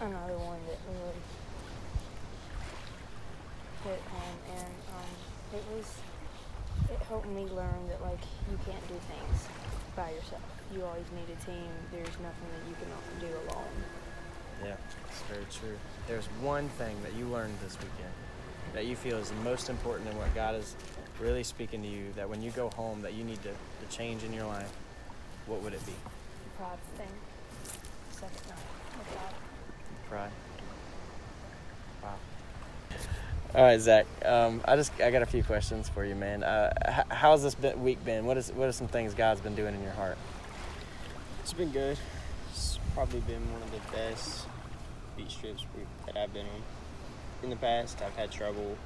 another 0.00 0.38
one 0.38 0.58
that 0.68 0.78
really 0.88 1.20
hit 3.84 4.02
home, 4.10 4.38
and 4.56 4.74
um, 4.94 5.10
it 5.54 5.64
was 5.74 5.86
it 6.90 6.98
helped 7.08 7.28
me 7.28 7.46
learn 7.54 7.88
that 7.88 8.02
like 8.02 8.20
you 8.50 8.58
can't 8.64 8.88
do 8.88 8.94
things 9.08 9.48
by 9.94 10.10
yourself. 10.10 10.42
You 10.74 10.84
always 10.84 11.06
need 11.14 11.32
a 11.32 11.44
team. 11.44 11.70
There's 11.92 12.16
nothing 12.20 12.48
that 12.52 12.68
you 12.68 12.74
can 12.76 12.90
do 13.20 13.34
alone. 13.48 13.76
Yeah, 14.64 14.76
it's 15.08 15.22
very 15.22 15.46
true. 15.50 15.78
There's 16.08 16.26
one 16.40 16.68
thing 16.70 16.96
that 17.02 17.14
you 17.14 17.26
learned 17.26 17.58
this 17.62 17.76
weekend 17.78 18.12
that 18.74 18.86
you 18.86 18.96
feel 18.96 19.16
is 19.18 19.30
the 19.30 19.36
most 19.36 19.70
important 19.70 20.08
and 20.08 20.18
what 20.18 20.34
God 20.34 20.54
is 20.54 20.74
really 21.20 21.42
speaking 21.42 21.82
to 21.82 21.88
you 21.88 22.12
that 22.16 22.28
when 22.28 22.42
you 22.42 22.50
go 22.50 22.70
home 22.70 23.02
that 23.02 23.14
you 23.14 23.24
need 23.24 23.42
to, 23.42 23.50
to 23.50 23.96
change 23.96 24.22
in 24.22 24.32
your 24.32 24.46
life, 24.46 24.72
what 25.46 25.62
would 25.62 25.72
it 25.72 25.84
be? 25.86 25.92
The 25.92 26.50
pride 26.58 26.78
thing. 26.96 27.08
Second 28.10 28.40
no, 28.48 28.54
the 28.98 29.16
pride. 29.16 29.34
Pride. 30.08 30.30
Wow. 32.02 32.14
All 33.54 33.62
right, 33.62 33.80
Zach. 33.80 34.06
Um, 34.24 34.60
I 34.64 34.76
just 34.76 34.92
I 35.00 35.10
got 35.10 35.22
a 35.22 35.26
few 35.26 35.42
questions 35.42 35.88
for 35.88 36.04
you, 36.04 36.14
man. 36.14 36.42
Uh, 36.42 36.72
h- 36.86 37.06
how's 37.10 37.42
this 37.42 37.54
been, 37.54 37.82
week 37.82 38.04
been? 38.04 38.26
What 38.26 38.36
is 38.36 38.52
what 38.52 38.68
are 38.68 38.72
some 38.72 38.88
things 38.88 39.14
God's 39.14 39.40
been 39.40 39.54
doing 39.54 39.74
in 39.74 39.82
your 39.82 39.92
heart? 39.92 40.18
It's 41.42 41.52
been 41.52 41.70
good. 41.70 41.96
It's 42.50 42.78
probably 42.94 43.20
been 43.20 43.42
one 43.52 43.62
of 43.62 43.70
the 43.70 43.80
best 43.92 44.46
beach 45.16 45.38
trips 45.40 45.64
that 46.06 46.16
I've 46.16 46.32
been 46.32 46.46
on. 46.46 46.62
In 47.42 47.50
the 47.50 47.56
past, 47.56 48.02
I've 48.02 48.16
had 48.16 48.30
trouble 48.30 48.76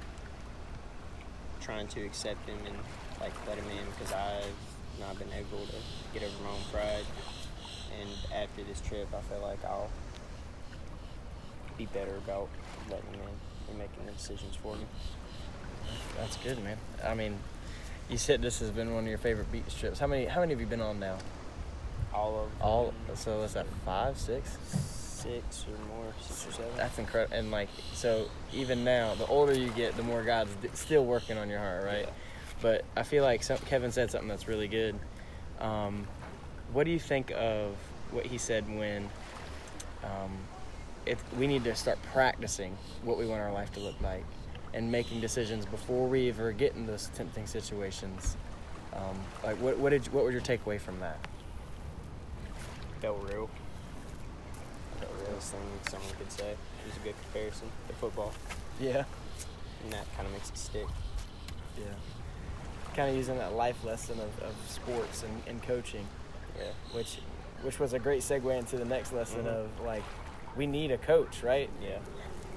trying 1.60 1.88
to 1.88 2.04
accept 2.04 2.48
him 2.48 2.58
and 2.66 2.76
like 3.20 3.32
let 3.46 3.58
him 3.58 3.64
in 3.70 3.84
because 3.92 4.12
I've 4.12 5.00
not 5.00 5.18
been 5.18 5.32
able 5.32 5.66
to 5.66 5.76
get 6.12 6.22
over 6.22 6.44
my 6.44 6.50
own 6.50 6.64
pride. 6.72 7.04
And 8.00 8.08
after 8.34 8.62
this 8.62 8.80
trip, 8.80 9.08
I 9.14 9.20
feel 9.22 9.40
like 9.40 9.64
I'll 9.64 9.90
be 11.76 11.86
better 11.86 12.16
about 12.16 12.48
letting 12.90 13.10
him 13.10 13.20
in 13.20 13.70
and 13.70 13.78
making 13.78 14.06
the 14.06 14.12
decisions 14.12 14.56
for 14.56 14.76
me. 14.76 14.84
That's 16.18 16.36
good, 16.36 16.62
man. 16.62 16.76
I 17.04 17.14
mean, 17.14 17.38
you 18.08 18.18
said 18.18 18.42
this 18.42 18.60
has 18.60 18.70
been 18.70 18.94
one 18.94 19.04
of 19.04 19.08
your 19.08 19.18
favorite 19.18 19.50
beach 19.50 19.78
trips. 19.78 19.98
How 19.98 20.06
many 20.06 20.26
how 20.26 20.40
many 20.40 20.52
have 20.52 20.60
you 20.60 20.66
been 20.66 20.80
on 20.80 21.00
now? 21.00 21.18
All 22.12 22.44
of 22.44 22.62
All 22.62 22.94
so 23.14 23.40
what's 23.40 23.54
that? 23.54 23.66
Five, 23.84 24.18
six? 24.18 24.56
Six 25.22 25.66
or 25.66 25.86
more, 25.86 26.12
six 26.20 26.46
or 26.46 26.52
seven. 26.52 26.72
That's 26.76 26.98
incredible. 26.98 27.36
And 27.36 27.50
like, 27.50 27.68
so 27.92 28.28
even 28.52 28.84
now, 28.84 29.14
the 29.14 29.26
older 29.26 29.54
you 29.54 29.70
get, 29.70 29.96
the 29.96 30.02
more 30.02 30.22
God's 30.22 30.54
d- 30.56 30.68
still 30.74 31.04
working 31.04 31.38
on 31.38 31.48
your 31.48 31.58
heart, 31.58 31.84
right? 31.84 32.04
Yeah. 32.04 32.12
But 32.62 32.84
I 32.96 33.02
feel 33.02 33.24
like 33.24 33.42
some, 33.42 33.58
Kevin 33.58 33.92
said 33.92 34.10
something 34.10 34.28
that's 34.28 34.48
really 34.48 34.68
good. 34.68 34.98
Um, 35.60 36.06
what 36.72 36.84
do 36.84 36.90
you 36.90 36.98
think 36.98 37.32
of 37.32 37.74
what 38.10 38.26
he 38.26 38.38
said 38.38 38.64
when 38.76 39.08
um, 40.04 40.36
it, 41.06 41.18
we 41.38 41.46
need 41.46 41.64
to 41.64 41.74
start 41.74 41.98
practicing 42.12 42.76
what 43.02 43.18
we 43.18 43.26
want 43.26 43.40
our 43.40 43.52
life 43.52 43.72
to 43.72 43.80
look 43.80 44.00
like 44.00 44.24
and 44.72 44.90
making 44.90 45.20
decisions 45.20 45.66
before 45.66 46.06
we 46.06 46.28
ever 46.28 46.52
get 46.52 46.74
in 46.74 46.86
those 46.86 47.10
tempting 47.14 47.46
situations? 47.46 48.36
Um, 48.94 49.18
like, 49.44 49.56
what, 49.56 49.78
what 49.78 49.90
did 49.90 50.06
you, 50.06 50.12
what 50.12 50.24
was 50.24 50.32
your 50.32 50.42
takeaway 50.42 50.80
from 50.80 51.00
that? 51.00 51.18
felt 53.00 53.22
real. 53.32 53.48
Thing 55.40 55.61
someone 55.88 56.11
could 56.18 56.30
say. 56.30 56.50
It 56.50 56.59
was 56.87 56.97
a 56.97 57.00
good 57.00 57.14
comparison 57.23 57.68
to 57.88 57.94
football, 57.94 58.32
Yeah. 58.78 59.04
and 59.85 59.92
that 59.92 60.04
kind 60.14 60.26
of 60.26 60.32
makes 60.32 60.50
it 60.50 60.59
stick. 60.59 60.87
Yeah. 61.78 61.85
Kind 62.94 63.11
of 63.11 63.16
using 63.16 63.38
that 63.38 63.54
life 63.54 63.82
lesson 63.85 64.18
of, 64.20 64.42
of 64.42 64.54
sports 64.68 65.23
and, 65.23 65.42
and 65.47 65.62
coaching, 65.62 66.06
Yeah. 66.59 66.73
which 66.92 67.18
which 67.62 67.78
was 67.78 67.92
a 67.92 67.99
great 67.99 68.23
segue 68.23 68.59
into 68.59 68.76
the 68.78 68.85
next 68.85 69.12
lesson 69.12 69.44
Mhm. 69.44 69.49
of 69.64 69.80
like 69.85 70.02
we 70.56 70.66
need 70.66 70.90
a 70.90 70.99
coach, 70.99 71.42
right? 71.42 71.70
Yeah. 71.82 71.99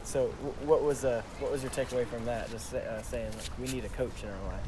So 0.03 0.27
w- 0.43 0.53
what 0.67 0.81
was 0.83 1.05
uh 1.05 1.21
what 1.39 1.51
was 1.51 1.61
your 1.63 1.71
takeaway 1.71 2.05
from 2.07 2.25
that? 2.25 2.49
Just 2.51 2.73
uh, 2.73 3.01
saying 3.03 3.31
like, 3.31 3.49
we 3.59 3.67
need 3.73 3.85
a 3.85 3.89
coach 3.89 4.23
in 4.23 4.29
our 4.29 4.43
life. 4.53 4.67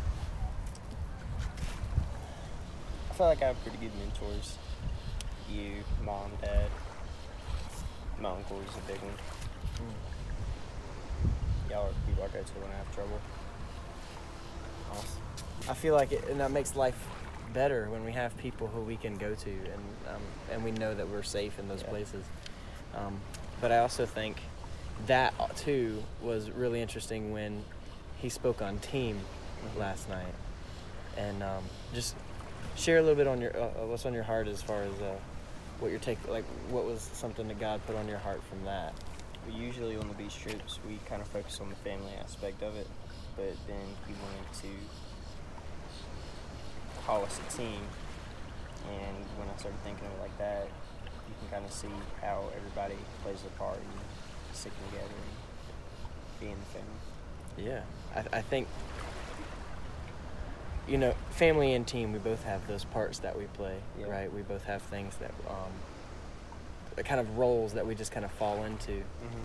I 3.12 3.14
feel 3.14 3.28
like 3.28 3.42
I 3.42 3.48
have 3.48 3.62
pretty 3.62 3.78
good 3.78 3.92
mentors. 3.98 4.58
You, 5.50 5.84
mom, 6.04 6.32
dad. 6.42 6.70
My 8.26 8.32
uncle 8.32 8.60
is 8.68 8.76
a 8.76 8.92
big 8.92 9.00
one. 9.02 9.14
Y'all 11.70 11.90
are 11.90 11.94
people 12.08 12.24
I 12.24 12.28
go 12.30 12.42
to 12.42 12.54
when 12.54 12.72
I 12.72 12.76
have 12.78 12.96
trouble. 12.96 13.20
Awesome. 14.92 15.22
I 15.70 15.74
feel 15.76 15.94
like 15.94 16.12
it, 16.12 16.28
and 16.30 16.40
that 16.40 16.50
makes 16.50 16.76
life 16.76 16.98
better 17.54 17.88
when 17.92 18.04
we 18.04 18.12
have 18.14 18.36
people 18.40 18.66
who 18.66 18.82
we 18.82 18.98
can 18.98 19.16
go 19.18 19.36
to, 19.36 19.50
and 19.52 19.84
um, 20.10 20.22
and 20.52 20.64
we 20.64 20.72
know 20.72 20.96
that 20.96 21.08
we're 21.08 21.22
safe 21.22 21.60
in 21.60 21.68
those 21.68 21.84
Yeah. 21.84 21.90
places. 21.90 22.26
Um, 22.96 23.20
but 23.62 23.72
I 23.72 23.78
also 23.78 24.08
think 24.08 24.38
that 25.06 25.36
uh, 25.40 25.48
too 25.56 26.02
was 26.24 26.50
really 26.50 26.82
interesting 26.82 27.32
when 27.32 27.64
he 28.18 28.30
spoke 28.30 28.60
on 28.60 28.80
team 28.80 29.20
Mhm. 29.76 29.80
last 29.80 30.10
night, 30.10 30.34
and 31.16 31.44
um, 31.44 31.64
just 31.94 32.16
share 32.76 32.98
a 32.98 33.02
little 33.02 33.16
bit 33.18 33.28
on 33.28 33.40
your 33.40 33.56
uh, 33.56 33.66
uh, 33.66 33.86
what's 33.86 34.04
on 34.08 34.14
your 34.16 34.24
heart 34.24 34.48
as 34.48 34.64
far 34.64 34.82
as 34.82 35.00
uh, 35.00 35.14
what 35.80 35.92
your 35.92 36.00
take 36.00 36.18
like 36.28 36.46
what 36.70 36.86
was 36.86 37.02
something 37.14 37.48
that 37.48 37.60
God 37.60 37.82
put 37.86 37.96
on 37.96 38.08
your 38.08 38.20
heart 38.20 38.42
from 38.44 38.64
that. 38.66 38.94
We 39.48 39.54
usually 39.54 39.96
on 39.98 40.08
the 40.08 40.14
beach 40.14 40.40
trips 40.40 40.80
we 40.88 41.00
kind 41.08 41.22
of 41.22 41.28
focus 41.28 41.60
on 41.60 41.70
the 41.70 41.76
family 41.78 42.14
aspect 42.20 42.64
of 42.64 42.76
it, 42.76 42.88
but 43.36 43.54
then 43.68 43.86
he 44.08 44.14
wanted 44.14 44.54
to 44.62 44.68
call 47.06 47.24
us 47.24 47.40
a 47.48 47.58
team, 47.58 47.82
and 48.90 49.18
when 49.38 49.48
I 49.48 49.58
started 49.58 49.80
thinking 49.84 50.08
of 50.08 50.14
it 50.14 50.22
like 50.22 50.38
that, 50.40 50.68
you 51.28 51.34
can 51.40 51.50
kind 51.60 51.66
of 51.66 51.72
see 51.72 51.94
how 52.22 52.46
everybody 52.56 52.96
plays 53.22 53.42
their 53.42 53.52
part 53.52 53.78
in 53.78 54.56
sticking 54.56 54.80
together 54.90 55.14
and 55.14 56.40
being 56.40 56.58
the 56.58 56.80
family. 56.80 57.00
Yeah, 57.58 57.84
I, 58.16 58.40
I 58.40 58.42
think 58.42 58.68
you 60.88 60.98
know, 60.98 61.14
family 61.32 61.74
and 61.74 61.86
team. 61.88 62.14
We 62.14 62.20
both 62.20 62.44
have 62.44 62.68
those 62.68 62.84
parts 62.86 63.20
that 63.20 63.38
we 63.38 63.46
play, 63.46 63.78
Yeah. 64.00 64.08
right? 64.08 64.32
We 64.34 64.42
both 64.42 64.64
have 64.66 64.82
things 64.84 65.16
that 65.18 65.32
um, 65.50 67.04
kind 67.04 67.20
of 67.20 67.38
roles 67.38 67.74
that 67.74 67.86
we 67.86 67.96
just 67.96 68.12
kind 68.12 68.26
of 68.26 68.32
fall 68.32 68.64
into. 68.64 68.92
Mm-hmm. 68.92 69.42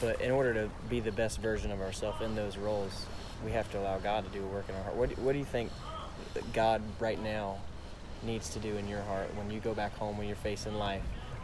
But 0.00 0.20
in 0.20 0.30
order 0.30 0.54
to 0.54 0.70
be 0.88 1.00
the 1.00 1.10
best 1.12 1.40
version 1.40 1.70
of 1.72 1.80
ourselves 1.80 2.20
in 2.22 2.36
those 2.36 2.56
roles, 2.56 3.06
we 3.44 3.52
have 3.52 3.70
to 3.72 3.78
allow 3.78 3.98
God 3.98 4.24
to 4.24 4.38
do 4.38 4.44
a 4.44 4.46
work 4.48 4.68
in 4.68 4.74
our 4.74 4.82
heart. 4.82 4.96
What 4.96 5.08
do, 5.14 5.22
what 5.22 5.32
do 5.32 5.38
you 5.38 5.44
think 5.44 5.70
that 6.34 6.52
God 6.52 6.82
right 7.00 7.20
now 7.22 7.58
needs 8.22 8.50
to 8.50 8.58
do 8.58 8.76
in 8.76 8.88
your 8.88 9.02
heart 9.02 9.34
when 9.34 9.50
you 9.50 9.60
go 9.60 9.74
back 9.74 9.96
home 9.96 10.18
when 10.18 10.26
you're 10.26 10.36
facing 10.36 10.74
life? 10.74 11.02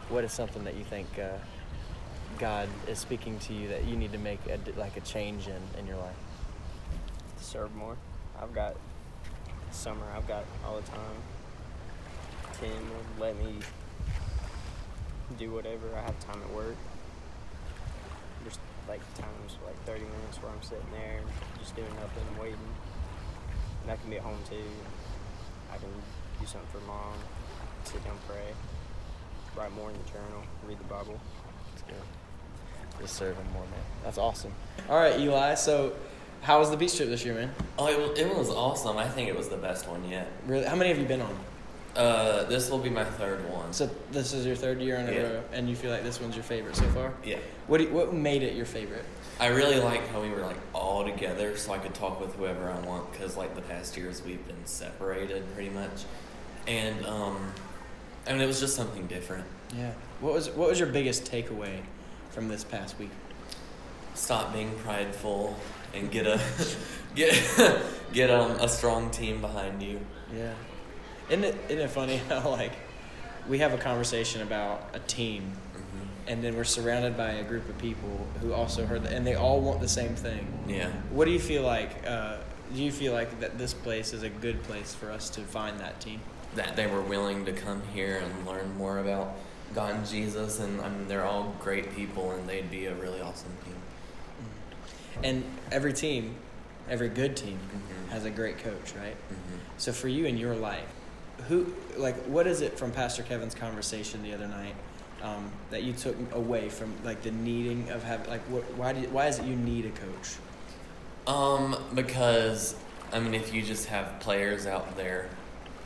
What 0.09 0.23
is 0.23 0.31
something 0.31 0.63
that 0.65 0.75
you 0.75 0.83
think 0.83 1.07
uh, 1.19 1.37
God 2.37 2.69
is 2.87 2.99
speaking 2.99 3.39
to 3.39 3.53
you 3.53 3.67
that 3.69 3.85
you 3.85 3.95
need 3.95 4.11
to 4.11 4.17
make 4.19 4.39
a, 4.47 4.59
like 4.79 4.95
a 4.97 5.01
change 5.01 5.47
in 5.47 5.61
in 5.79 5.87
your 5.87 5.97
life? 5.97 6.15
serve 7.39 7.75
more. 7.75 7.95
I've 8.41 8.53
got 8.53 8.75
summer. 9.71 10.05
I've 10.15 10.27
got 10.27 10.45
all 10.65 10.77
the 10.77 10.87
time. 10.87 11.17
Tim 12.59 12.69
will 12.69 13.25
let 13.25 13.37
me 13.37 13.59
do 15.37 15.51
whatever. 15.51 15.87
I 15.95 16.01
have 16.01 16.19
time 16.19 16.41
at 16.41 16.55
work. 16.55 16.75
there's 18.43 18.59
like 18.87 19.01
times 19.15 19.57
like 19.65 19.75
30 19.85 20.01
minutes 20.01 20.41
where 20.41 20.51
I'm 20.51 20.61
sitting 20.61 20.85
there 20.91 21.19
just 21.59 21.75
doing 21.75 21.89
nothing 21.95 22.23
waiting. 22.39 22.59
And 23.81 23.89
that 23.89 24.01
can 24.01 24.09
be 24.09 24.17
at 24.17 24.23
home 24.23 24.39
too. 24.49 24.63
I 25.73 25.77
can 25.77 25.89
do 26.39 26.45
something 26.45 26.69
for 26.71 26.85
mom, 26.85 27.13
sit 27.83 28.03
down, 28.03 28.17
pray, 28.27 28.53
write 29.57 29.73
more 29.75 29.89
in 29.89 29.97
the 29.97 30.09
journal, 30.09 30.43
read 30.67 30.79
the 30.79 30.83
Bible. 30.85 31.19
That's 31.71 31.83
good. 31.83 33.01
Just 33.01 33.15
serving 33.15 33.45
more, 33.51 33.63
man. 33.63 33.85
That's 34.03 34.17
awesome. 34.17 34.53
All 34.89 34.97
right, 34.97 35.19
Eli. 35.19 35.55
So, 35.55 35.93
how 36.45 36.59
was 36.59 36.69
the 36.69 36.77
beach 36.77 36.95
trip 36.95 37.09
this 37.09 37.25
year, 37.25 37.33
man? 37.33 37.51
Oh, 37.79 37.87
it 37.87 37.97
was, 37.99 38.19
it 38.19 38.35
was 38.37 38.49
awesome. 38.51 38.97
I 38.97 39.07
think 39.09 39.27
it 39.29 39.35
was 39.35 39.49
the 39.49 39.57
best 39.57 39.87
one 39.87 40.07
yet. 40.07 40.27
Really? 40.45 40.63
How 40.65 40.75
many 40.75 40.89
have 40.89 40.99
you 40.99 41.05
been 41.05 41.21
on? 41.21 41.35
Uh, 41.95 42.43
this 42.43 42.69
will 42.69 42.77
be 42.77 42.89
my 42.89 43.03
third 43.05 43.49
one. 43.51 43.73
So 43.73 43.89
this 44.11 44.31
is 44.33 44.45
your 44.45 44.55
third 44.55 44.79
year 44.79 44.97
in 44.97 45.09
a 45.09 45.11
Yeah. 45.11 45.21
row, 45.23 45.43
and 45.53 45.67
you 45.67 45.75
feel 45.75 45.89
like 45.91 46.03
this 46.03 46.21
one's 46.21 46.35
your 46.35 46.43
favorite 46.43 46.75
so 46.75 46.83
far. 46.89 47.13
yeah. 47.23 47.37
What 47.67 47.79
do 47.79 47.85
you, 47.85 47.89
what 47.89 48.13
made 48.13 48.43
it 48.43 48.53
your 48.53 48.65
favorite? 48.67 49.05
I 49.39 49.47
really 49.47 49.79
like 49.79 50.07
how 50.09 50.21
we 50.21 50.29
were 50.29 50.41
like 50.41 50.57
all 50.73 51.03
together, 51.03 51.57
so 51.57 51.73
I 51.73 51.79
could 51.79 51.93
talk 51.95 52.21
with 52.21 52.35
whoever 52.35 52.69
I 52.69 52.79
want. 52.81 53.11
Because 53.11 53.35
like 53.35 53.55
the 53.55 53.61
past 53.61 53.97
years, 53.97 54.21
we've 54.23 54.45
been 54.45 54.65
separated 54.65 55.43
pretty 55.55 55.71
much, 55.71 56.03
and 56.67 57.03
um, 57.05 57.51
I 58.27 58.33
mean 58.33 58.41
it 58.41 58.45
was 58.47 58.59
just 58.59 58.75
something 58.75 59.07
different. 59.07 59.45
Yeah. 59.75 59.91
What 60.21 60.33
was 60.33 60.49
what 60.51 60.69
was 60.69 60.79
your 60.79 60.89
biggest 60.89 61.25
takeaway 61.31 61.79
from 62.29 62.49
this 62.49 62.63
past 62.63 62.99
week? 62.99 63.09
Stop 64.13 64.53
being 64.53 64.71
prideful 64.83 65.57
and 65.95 66.11
get 66.11 66.27
a 66.27 66.39
get 67.15 67.81
get 68.13 68.29
um, 68.29 68.51
a 68.59 68.67
strong 68.67 69.09
team 69.11 69.41
behind 69.41 69.81
you. 69.81 69.99
Yeah. 70.33 70.53
Isn't 71.29 71.43
it 71.43 71.55
isn't 71.69 71.83
it 71.83 71.89
funny 71.89 72.17
how 72.29 72.49
like 72.49 72.73
we 73.47 73.59
have 73.59 73.73
a 73.73 73.77
conversation 73.77 74.41
about 74.41 74.89
a 74.93 74.99
team, 74.99 75.43
hmm 75.73 75.81
and 76.27 76.43
then 76.43 76.55
we're 76.55 76.63
surrounded 76.63 77.15
by 77.15 77.33
a 77.33 77.43
group 77.43 77.69
of 77.69 77.77
people 77.77 78.27
who 78.41 78.51
also 78.51 78.83
heard 78.87 79.03
that, 79.03 79.13
and 79.13 79.27
they 79.27 79.35
all 79.35 79.61
want 79.61 79.79
the 79.79 79.87
same 79.87 80.15
thing. 80.15 80.47
Yeah. 80.67 80.89
What 81.11 81.25
do 81.25 81.31
you 81.31 81.39
feel 81.39 81.61
like? 81.61 82.03
Uh, 82.07 82.37
do 82.73 82.81
you 82.81 82.91
feel 82.91 83.13
like 83.13 83.39
that 83.41 83.59
this 83.59 83.75
place 83.75 84.11
is 84.11 84.23
a 84.23 84.29
good 84.29 84.63
place 84.63 84.95
for 84.95 85.11
us 85.11 85.29
to 85.31 85.41
find 85.41 85.79
that 85.79 85.99
team? 86.01 86.19
that 86.55 86.75
they 86.75 86.87
were 86.87 87.01
willing 87.01 87.45
to 87.45 87.51
come 87.51 87.81
here 87.93 88.17
and 88.23 88.47
learn 88.47 88.75
more 88.77 88.99
about 88.99 89.35
God 89.73 89.95
and 89.95 90.07
Jesus, 90.07 90.59
and 90.59 90.79
I 90.81 90.89
mean 90.89 91.07
they're 91.07 91.25
all 91.25 91.53
great 91.59 91.93
people, 91.95 92.31
and 92.31 92.47
they'd 92.47 92.71
be 92.71 92.85
a 92.85 92.95
really 92.95 93.21
awesome 93.21 93.51
team. 93.65 93.75
And 95.23 95.43
every 95.71 95.93
team, 95.93 96.35
every 96.89 97.09
good 97.09 97.35
team, 97.35 97.57
Mhm. 97.73 98.09
has 98.11 98.25
a 98.25 98.29
great 98.29 98.57
coach, 98.59 98.93
right? 98.97 99.15
hmm 99.29 99.57
So 99.77 99.91
for 99.91 100.07
you 100.07 100.25
in 100.25 100.37
your 100.37 100.55
life, 100.55 100.87
who 101.47 101.73
like 101.97 102.15
what 102.25 102.47
is 102.47 102.61
it 102.61 102.77
from 102.77 102.91
Pastor 102.91 103.23
Kevin's 103.23 103.55
conversation 103.55 104.23
the 104.23 104.33
other 104.33 104.47
night 104.47 104.73
um, 105.21 105.51
that 105.69 105.83
you 105.83 105.93
took 105.93 106.15
away 106.33 106.69
from 106.69 106.93
like 107.03 107.21
the 107.23 107.31
needing 107.31 107.89
of 107.89 108.03
having 108.03 108.29
like 108.29 108.41
what, 108.43 108.63
why 108.75 108.93
do 108.93 109.01
you, 109.01 109.07
why 109.09 109.27
is 109.27 109.39
it 109.39 109.45
you 109.45 109.55
need 109.55 109.85
a 109.85 109.89
coach? 109.89 110.35
Um, 111.27 111.75
because 111.93 112.75
I 113.11 113.19
mean, 113.19 113.33
if 113.33 113.53
you 113.53 113.61
just 113.61 113.87
have 113.87 114.19
players 114.19 114.65
out 114.65 114.95
there, 114.97 115.29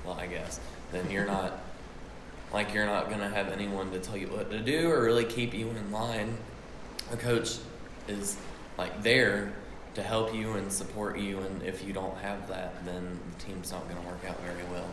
well, 0.05 0.17
I 0.19 0.27
guess 0.27 0.59
then 0.91 1.09
you're 1.11 1.25
not 1.25 1.59
like 2.53 2.73
you're 2.73 2.85
not 2.85 3.09
gonna 3.09 3.29
have 3.29 3.49
anyone 3.49 3.91
to 3.91 3.99
tell 3.99 4.17
you 4.17 4.27
what 4.27 4.49
to 4.51 4.59
do 4.59 4.89
or 4.89 5.03
really 5.03 5.25
keep 5.25 5.53
you 5.53 5.69
in 5.69 5.91
line. 5.91 6.37
A 7.11 7.17
coach 7.17 7.57
is 8.07 8.37
like 8.79 9.03
there 9.03 9.51
to 9.93 10.01
help 10.01 10.33
you 10.33 10.53
and 10.53 10.71
support 10.71 11.19
you, 11.19 11.39
and 11.39 11.61
if 11.63 11.83
you 11.85 11.91
don't 11.91 12.17
have 12.19 12.47
that, 12.47 12.85
then 12.85 13.19
the 13.31 13.43
team's 13.43 13.71
not 13.71 13.87
gonna 13.89 14.07
work 14.07 14.23
out 14.27 14.39
very 14.41 14.63
well. 14.71 14.89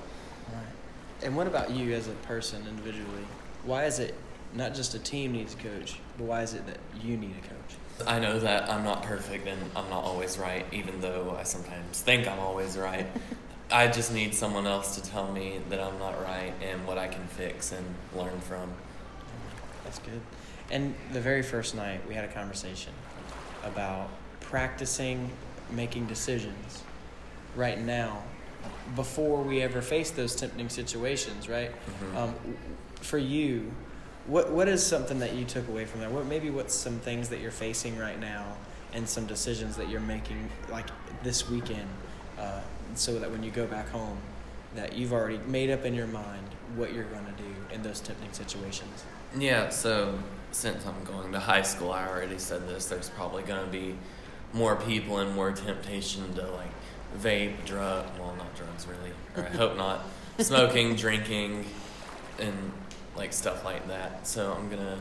Right. 0.53 1.23
And 1.23 1.37
what 1.37 1.47
about 1.47 1.71
you 1.71 1.95
as 1.95 2.09
a 2.09 2.13
person 2.33 2.67
individually? 2.69 3.25
Why 3.65 3.85
is 3.85 4.01
it 4.01 4.15
not 4.55 4.75
just 4.75 4.95
a 4.95 4.99
team 4.99 5.33
needs 5.33 5.55
a 5.55 5.59
coach, 5.59 6.01
but 6.19 6.25
why 6.25 6.43
is 6.43 6.55
it 6.55 6.67
that 6.67 6.79
you 7.01 7.17
need 7.17 7.35
a 7.39 7.47
coach? 7.47 8.09
I 8.09 8.19
know 8.19 8.39
that 8.41 8.69
I'm 8.69 8.85
not 8.85 9.03
perfect 9.03 9.47
and 9.47 9.61
I'm 9.77 9.89
not 9.89 10.03
always 10.03 10.37
right, 10.37 10.67
even 10.73 11.01
though 11.01 11.37
I 11.39 11.45
sometimes 11.45 12.01
think 12.01 12.27
I'm 12.27 12.41
always 12.41 12.77
right. 12.77 13.07
I 13.71 13.87
just 13.89 14.13
need 14.13 14.35
someone 14.35 14.67
else 14.67 14.97
to 14.97 15.03
tell 15.03 15.31
me 15.33 15.61
that 15.71 15.81
I'm 15.81 15.99
not 15.99 16.21
right 16.23 16.53
and 16.63 16.87
what 16.87 16.99
I 16.99 17.09
can 17.09 17.27
fix 17.29 17.73
and 17.73 17.85
learn 18.15 18.41
from. 18.41 18.73
That's 19.85 19.99
good. 20.01 20.21
And 20.71 20.95
the 21.13 21.21
very 21.21 21.43
first 21.43 21.75
night, 21.75 22.01
we 22.09 22.15
had 22.15 22.25
a 22.25 22.33
conversation 22.33 22.93
about 23.67 24.09
practicing 24.41 25.31
making 25.71 26.07
decisions 26.07 26.83
right 27.57 27.81
now 27.81 28.23
before 28.95 29.43
we 29.43 29.63
ever 29.63 29.83
face 29.83 30.11
those 30.11 30.35
tempting 30.37 30.69
situations, 30.69 31.49
right? 31.49 31.73
Mhm. 32.13 32.17
Um, 32.17 32.35
for 33.01 33.19
you, 33.19 33.73
what 34.27 34.51
what 34.51 34.69
is 34.69 34.85
something 34.85 35.19
that 35.21 35.35
you 35.35 35.45
took 35.45 35.69
away 35.69 35.85
from 35.85 36.01
that? 36.01 36.11
What 36.11 36.27
maybe 36.27 36.51
what's 36.51 36.75
some 36.75 36.99
things 37.01 37.29
that 37.31 37.41
you're 37.41 37.51
facing 37.51 37.99
right 37.99 38.19
now 38.19 38.45
and 38.93 39.09
some 39.09 39.27
decisions 39.27 39.77
that 39.77 39.89
you're 39.89 40.01
making 40.01 40.49
like 40.71 40.87
this 41.23 41.49
weekend, 41.51 41.89
uh, 42.39 42.61
so 42.95 43.19
that 43.19 43.31
when 43.31 43.43
you 43.43 43.51
go 43.51 43.67
back 43.67 43.89
home, 43.89 44.19
that 44.75 44.95
you've 44.95 45.13
already 45.13 45.39
made 45.47 45.71
up 45.71 45.85
in 45.85 45.95
your 45.95 46.07
mind 46.07 46.43
what 46.77 46.93
you're 46.93 47.05
going 47.05 47.25
to 47.27 47.43
do 47.43 47.75
in 47.75 47.83
those 47.83 48.01
tempting 48.01 48.33
situations. 48.33 49.05
Yeah, 49.39 49.69
so 49.71 50.19
since 50.53 50.87
I'm 50.87 51.05
going 51.05 51.33
to 51.33 51.41
high 51.41 51.63
school, 51.63 51.93
I 51.93 52.07
already 52.07 52.39
said 52.39 52.69
this, 52.69 52.87
there's 52.87 53.11
probably 53.11 53.43
going 53.43 53.65
to 53.65 53.71
be 53.71 53.97
more 54.53 54.77
people 54.77 55.19
and 55.19 55.35
more 55.35 55.53
temptation 55.53 56.35
to 56.35 56.47
like 56.51 56.71
vape, 57.19 57.65
drug, 57.65 58.07
well, 58.19 58.35
not 58.37 58.55
drugs 58.57 58.87
really, 58.87 59.13
or 59.37 59.45
I 59.45 59.55
hope 59.57 59.77
not, 59.77 60.07
smoking, 60.39 60.97
drinking, 60.97 61.67
and 62.39 62.73
like 63.17 63.33
stuff 63.33 63.65
like 63.65 63.87
that. 63.89 64.27
So 64.27 64.53
I'm 64.53 64.69
going 64.69 64.83
to 64.83 64.99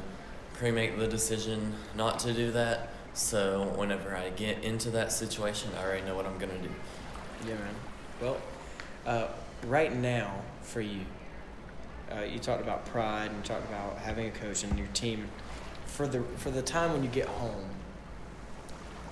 pre 0.54 0.72
make 0.72 0.98
the 0.98 1.08
decision 1.08 1.74
not 1.96 2.20
to 2.20 2.34
do 2.34 2.52
that. 2.52 2.90
So 3.14 3.74
whenever 3.76 4.16
I 4.16 4.30
get 4.32 4.64
into 4.64 4.90
that 4.92 5.12
situation, 5.12 5.70
I 5.78 5.84
already 5.84 6.06
know 6.06 6.16
what 6.16 6.26
I'm 6.26 6.38
going 6.38 6.52
to 6.52 6.68
do. 6.68 6.74
Yeah, 7.48 7.56
man. 7.56 7.76
Well, 8.22 8.38
uh, 9.06 9.28
right 9.68 9.96
now 9.96 10.42
for 10.62 10.82
you, 10.82 11.02
uh, 12.12 12.22
you 12.24 12.40
talked 12.40 12.62
about 12.62 12.86
pride 12.86 13.28
and 13.28 13.38
you 13.38 13.44
talked 13.44 13.68
about 13.68 13.98
having 13.98 14.28
a 14.28 14.32
coach 14.32 14.64
and 14.64 14.78
your 14.78 14.88
team. 14.88 15.28
For 15.86 16.08
the 16.08 16.22
for 16.38 16.50
the 16.50 16.62
time 16.62 16.92
when 16.92 17.04
you 17.04 17.10
get 17.10 17.28
home, 17.28 17.70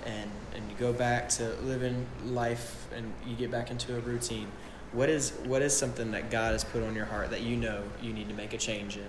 and 0.06 0.30
and 0.54 0.70
you 0.70 0.76
go 0.78 0.92
back 0.92 1.30
to 1.30 1.54
living 1.64 2.06
life 2.26 2.88
and 2.96 3.12
you 3.26 3.36
get 3.36 3.52
back 3.52 3.72
into 3.72 3.96
a 3.96 4.00
routine, 4.02 4.48
what 4.92 5.10
is 5.10 5.32
what 5.46 5.62
is 5.62 5.76
something 5.76 6.12
that 6.12 6.30
God 6.30 6.52
has 6.52 6.64
put 6.64 6.84
on 6.84 6.96
your 6.96 7.06
heart 7.06 7.30
that 7.32 7.42
you 7.42 7.56
know 7.56 7.84
you 8.02 8.14
need 8.14 8.28
to 8.30 8.36
make 8.36 8.54
a 8.54 8.58
change 8.58 8.98
in 8.98 9.08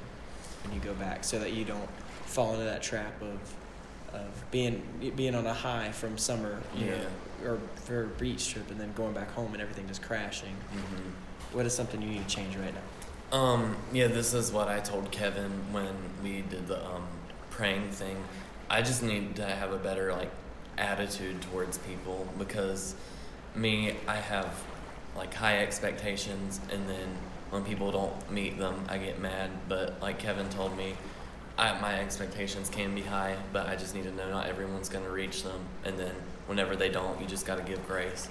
when 0.62 0.74
you 0.74 0.80
go 0.80 0.94
back, 0.94 1.24
so 1.24 1.38
that 1.38 1.52
you 1.52 1.64
don't 1.64 1.88
fall 2.26 2.52
into 2.52 2.64
that 2.64 2.82
trap 2.82 3.20
of 3.20 3.54
of 4.14 4.50
being 4.50 4.82
being 5.16 5.34
on 5.34 5.46
a 5.46 5.54
high 5.54 5.90
from 5.90 6.16
summer, 6.16 6.60
you 6.76 6.86
know, 6.86 7.06
or 7.44 7.58
for 7.74 8.04
a 8.04 8.06
beach 8.06 8.50
trip 8.50 8.70
and 8.70 8.80
then 8.80 8.92
going 8.94 9.12
back 9.12 9.30
home 9.32 9.52
and 9.52 9.60
everything 9.60 9.86
just 9.88 10.02
crashing. 10.02 10.54
Mm-hmm. 10.72 11.56
What 11.56 11.66
is 11.66 11.74
something 11.74 12.00
you 12.00 12.08
need 12.08 12.28
to 12.28 12.34
change 12.34 12.56
right 12.56 12.72
now? 12.72 12.80
Um, 13.34 13.76
yeah, 13.92 14.06
this 14.06 14.32
is 14.32 14.52
what 14.52 14.68
I 14.68 14.78
told 14.78 15.10
Kevin 15.10 15.50
when 15.72 15.92
we 16.22 16.42
did 16.42 16.68
the 16.68 16.78
um, 16.86 17.08
praying 17.50 17.90
thing. 17.90 18.16
I 18.70 18.80
just 18.80 19.02
need 19.02 19.34
to 19.36 19.44
have 19.44 19.72
a 19.72 19.76
better 19.76 20.12
like 20.12 20.30
attitude 20.78 21.42
towards 21.42 21.78
people 21.78 22.28
because 22.38 22.94
me, 23.56 23.96
I 24.06 24.14
have 24.14 24.54
like 25.16 25.34
high 25.34 25.58
expectations, 25.58 26.60
and 26.70 26.88
then 26.88 27.08
when 27.50 27.64
people 27.64 27.90
don't 27.90 28.30
meet 28.30 28.56
them, 28.56 28.84
I 28.88 28.98
get 28.98 29.18
mad. 29.18 29.50
But 29.68 30.00
like 30.00 30.20
Kevin 30.20 30.48
told 30.48 30.76
me, 30.76 30.94
I, 31.58 31.76
my 31.80 31.98
expectations 31.98 32.70
can 32.70 32.94
be 32.94 33.02
high, 33.02 33.34
but 33.52 33.66
I 33.66 33.74
just 33.74 33.96
need 33.96 34.04
to 34.04 34.12
know 34.12 34.30
not 34.30 34.46
everyone's 34.46 34.88
gonna 34.88 35.10
reach 35.10 35.42
them, 35.42 35.58
and 35.84 35.98
then 35.98 36.14
whenever 36.46 36.76
they 36.76 36.88
don't, 36.88 37.20
you 37.20 37.26
just 37.26 37.46
gotta 37.46 37.62
give 37.62 37.84
grace. 37.88 38.28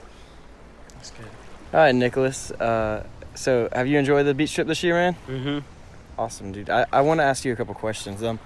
That's 0.94 1.12
good. 1.12 1.28
All 1.74 1.80
right, 1.80 1.94
Nicholas. 1.94 2.52
Uh, 2.52 3.06
so, 3.36 3.70
have 3.72 3.88
you 3.88 3.98
enjoyed 3.98 4.26
the 4.26 4.34
beach 4.34 4.54
trip 4.54 4.68
this 4.68 4.84
year, 4.84 4.94
man? 4.94 5.16
Mm-hmm. 5.28 5.60
Awesome, 6.18 6.52
dude. 6.52 6.70
I, 6.70 6.86
I 6.92 7.02
want 7.02 7.20
to 7.20 7.24
ask 7.24 7.44
you 7.44 7.54
a 7.54 7.56
couple 7.56 7.74
questions. 7.74 8.22
Um, 8.22 8.40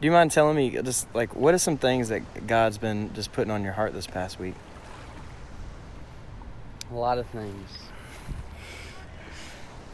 do 0.00 0.06
you 0.06 0.12
mind 0.12 0.30
telling 0.30 0.56
me 0.56 0.70
just 0.82 1.12
like 1.14 1.34
what 1.34 1.54
are 1.54 1.58
some 1.58 1.78
things 1.78 2.10
that 2.10 2.46
God's 2.46 2.76
been 2.76 3.14
just 3.14 3.32
putting 3.32 3.50
on 3.50 3.64
your 3.64 3.72
heart 3.72 3.94
this 3.94 4.06
past 4.06 4.38
week? 4.38 4.54
A 6.90 6.94
lot 6.94 7.16
of 7.16 7.26
things. 7.28 7.70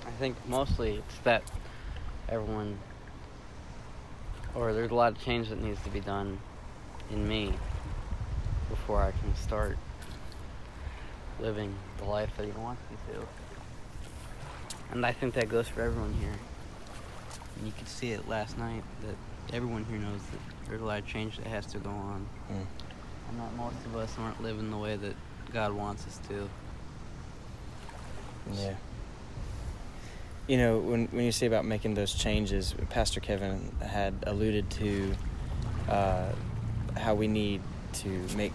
I 0.07 0.11
think 0.19 0.37
mostly 0.49 0.97
it's 0.97 1.19
that 1.19 1.43
everyone, 2.29 2.79
or 4.57 4.73
there's 4.73 4.91
a 4.91 4.95
lot 4.95 5.13
of 5.13 5.23
change 5.23 5.49
that 5.51 5.63
needs 5.63 5.81
to 5.83 5.91
be 5.91 6.01
done 6.01 6.39
in 7.11 7.27
me 7.29 7.55
before 8.69 9.01
I 9.01 9.13
can 9.13 9.37
start 9.37 9.79
living 11.39 11.75
the 11.99 12.05
life 12.05 12.31
that 12.37 12.45
He 12.45 12.53
wants 12.53 12.83
me 12.91 12.97
to. 13.15 13.27
And 14.93 15.07
I 15.07 15.13
think 15.13 15.35
that 15.35 15.49
goes 15.49 15.67
for 15.69 15.81
everyone 15.81 16.13
here. 16.15 16.35
And 17.57 17.67
you 17.67 17.73
could 17.77 17.89
see 17.89 18.13
it 18.13 18.29
last 18.29 18.59
night 18.59 18.83
that 19.07 19.55
everyone 19.55 19.85
here 19.87 19.99
knows 19.99 20.21
that 20.31 20.69
there's 20.69 20.83
a 20.83 20.85
lot 20.85 20.99
of 20.99 21.07
change 21.07 21.39
that 21.39 21.47
has 21.47 21.67
to 21.67 21.79
go 21.79 21.91
on. 21.91 22.27
Mm. 22.51 22.67
And 23.31 23.41
that 23.41 23.55
most 23.57 23.77
of 23.87 23.97
us 23.97 24.15
aren't 24.19 24.43
living 24.43 24.71
the 24.71 24.77
way 24.77 24.97
that 24.97 25.15
God 25.53 25.73
wants 25.73 26.07
us 26.07 26.21
to. 26.29 26.49
Yeah. 28.55 28.75
You 30.47 30.57
know, 30.59 30.79
when 30.79 31.07
when 31.07 31.25
you 31.25 31.33
say 31.33 31.47
about 31.47 31.65
making 31.65 31.95
those 31.95 32.13
changes, 32.15 32.75
Pastor 32.91 33.21
Kevin 33.21 33.73
had 33.81 34.15
alluded 34.27 34.69
to 34.71 35.15
uh, 35.89 36.33
how 36.97 37.15
we 37.15 37.29
need 37.29 37.63
to 37.95 38.09
make 38.37 38.53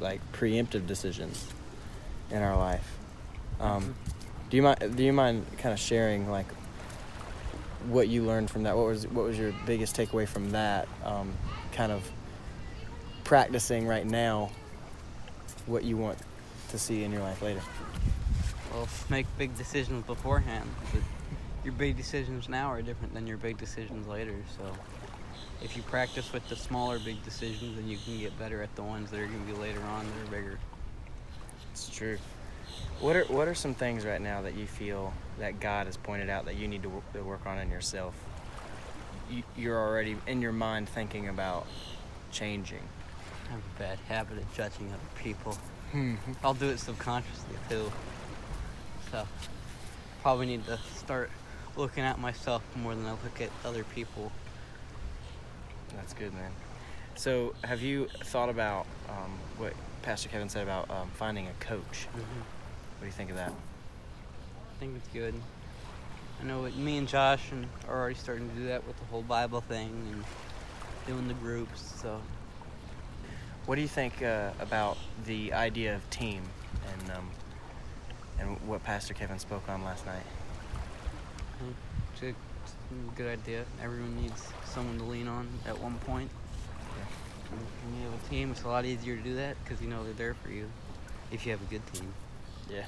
like 0.00 0.20
preemptive 0.32 0.86
decisions 0.86 1.46
in 2.30 2.42
our 2.42 2.56
life. 2.56 2.98
Um, 3.60 3.94
do 4.50 4.56
you 4.56 4.62
mind? 4.62 4.96
Do 4.96 5.02
you 5.02 5.12
mind 5.12 5.46
kind 5.58 5.72
of 5.72 5.78
sharing 5.78 6.30
like 6.30 6.46
what 7.88 8.08
you 8.08 8.24
learned 8.24 8.50
from 8.50 8.62
that? 8.64 8.76
What 8.76 8.86
was 8.86 9.06
what 9.06 9.24
was 9.24 9.38
your 9.38 9.52
biggest 9.66 9.96
takeaway 9.96 10.26
from 10.26 10.50
that? 10.52 10.88
Um, 11.04 11.32
kind 11.72 11.92
of 11.92 12.08
practicing 13.24 13.86
right 13.86 14.06
now 14.06 14.50
what 15.66 15.84
you 15.84 15.96
want 15.96 16.18
to 16.70 16.78
see 16.78 17.04
in 17.04 17.12
your 17.12 17.22
life 17.22 17.42
later. 17.42 17.60
Well, 18.72 18.88
make 19.10 19.26
big 19.36 19.56
decisions 19.56 20.04
beforehand. 20.06 20.68
But 20.92 21.02
your 21.64 21.74
big 21.74 21.96
decisions 21.96 22.48
now 22.48 22.70
are 22.70 22.80
different 22.80 23.12
than 23.12 23.26
your 23.26 23.36
big 23.36 23.58
decisions 23.58 24.06
later. 24.06 24.34
So, 24.56 24.64
if 25.62 25.76
you 25.76 25.82
practice 25.82 26.32
with 26.32 26.48
the 26.48 26.56
smaller 26.56 26.98
big 26.98 27.22
decisions, 27.22 27.76
then 27.76 27.88
you 27.88 27.98
can 27.98 28.18
get 28.18 28.38
better 28.38 28.62
at 28.62 28.74
the 28.76 28.82
ones 28.82 29.10
that 29.10 29.20
are 29.20 29.26
going 29.26 29.46
to 29.46 29.52
be 29.52 29.58
later 29.58 29.82
on 29.82 30.06
that 30.06 30.28
are 30.28 30.30
bigger. 30.30 30.58
It's 31.72 31.88
true. 31.88 32.18
What 33.00 33.14
are 33.16 33.24
what 33.24 33.46
are 33.46 33.54
some 33.54 33.74
things 33.74 34.04
right 34.04 34.20
now 34.20 34.42
that 34.42 34.54
you 34.56 34.66
feel 34.66 35.12
that 35.38 35.60
God 35.60 35.86
has 35.86 35.96
pointed 35.96 36.28
out 36.28 36.46
that 36.46 36.56
you 36.56 36.66
need 36.66 36.82
to 36.82 36.88
work, 36.88 37.12
to 37.12 37.22
work 37.22 37.46
on 37.46 37.58
in 37.58 37.70
yourself? 37.70 38.14
You, 39.30 39.42
you're 39.56 39.78
already 39.78 40.16
in 40.26 40.40
your 40.42 40.52
mind 40.52 40.88
thinking 40.88 41.28
about 41.28 41.66
changing. 42.32 42.82
I 43.48 43.52
have 43.52 43.60
a 43.60 43.78
bad 43.78 43.98
habit 44.08 44.38
of 44.38 44.52
judging 44.54 44.88
other 44.88 45.22
people. 45.22 45.56
I'll 46.42 46.54
do 46.54 46.68
it 46.68 46.78
subconsciously 46.78 47.56
too. 47.70 47.90
So, 49.10 49.26
probably 50.22 50.46
need 50.46 50.66
to 50.66 50.78
start 50.96 51.30
looking 51.76 52.04
at 52.04 52.18
myself 52.18 52.62
more 52.76 52.94
than 52.94 53.06
I 53.06 53.12
look 53.12 53.40
at 53.40 53.50
other 53.64 53.84
people. 53.84 54.30
That's 55.94 56.12
good, 56.12 56.34
man. 56.34 56.50
So, 57.14 57.54
have 57.64 57.80
you 57.80 58.08
thought 58.24 58.48
about 58.50 58.86
um, 59.08 59.32
what 59.56 59.72
Pastor 60.02 60.28
Kevin 60.28 60.48
said 60.50 60.62
about 60.64 60.90
um, 60.90 61.08
finding 61.14 61.46
a 61.46 61.52
coach? 61.64 62.06
Mhm. 62.16 62.42
What 62.98 63.02
do 63.02 63.06
you 63.06 63.12
think 63.12 63.30
of 63.30 63.36
that? 63.36 63.50
I 63.52 64.80
think 64.80 64.96
it's 64.96 65.08
good. 65.08 65.34
I 66.40 66.44
know 66.44 66.64
it, 66.64 66.76
me 66.76 66.98
and 66.98 67.06
Josh 67.08 67.50
and 67.52 67.66
are 67.88 67.98
already 68.00 68.14
starting 68.16 68.48
to 68.48 68.54
do 68.56 68.66
that 68.66 68.86
with 68.86 68.98
the 68.98 69.04
whole 69.06 69.22
Bible 69.22 69.60
thing 69.60 69.90
and 70.12 70.24
doing 71.06 71.28
the 71.28 71.34
groups. 71.34 71.94
So 72.00 72.20
What 73.66 73.76
do 73.76 73.82
you 73.82 73.88
think 73.88 74.22
uh, 74.22 74.50
about 74.60 74.98
the 75.26 75.52
idea 75.52 75.94
of 75.94 76.08
team 76.10 76.42
and 76.92 77.10
um, 77.16 77.30
and 78.40 78.60
what 78.68 78.84
Pastor 78.84 79.14
Kevin 79.14 79.38
spoke 79.38 79.68
on 79.68 79.82
last 79.84 80.06
night? 80.06 80.22
it's 82.12 82.22
a, 82.22 82.28
it's 82.28 82.74
a 83.12 83.16
good 83.16 83.26
idea. 83.38 83.64
Everyone 83.82 84.16
needs 84.20 84.42
someone 84.64 84.98
to 84.98 85.04
lean 85.04 85.26
on 85.26 85.48
at 85.66 85.76
one 85.80 85.94
point. 86.00 86.30
And 87.50 87.60
When 87.60 88.00
you 88.00 88.10
have 88.10 88.24
a 88.24 88.28
team, 88.28 88.50
it's 88.52 88.62
a 88.62 88.68
lot 88.68 88.84
easier 88.84 89.16
to 89.16 89.22
do 89.22 89.34
that 89.36 89.56
because 89.64 89.82
you 89.82 89.88
know 89.88 90.04
they're 90.04 90.12
there 90.14 90.34
for 90.34 90.50
you. 90.50 90.68
If 91.32 91.44
you 91.46 91.52
have 91.52 91.60
a 91.62 91.64
good 91.64 91.82
team, 91.92 92.12
Yeah, 92.70 92.84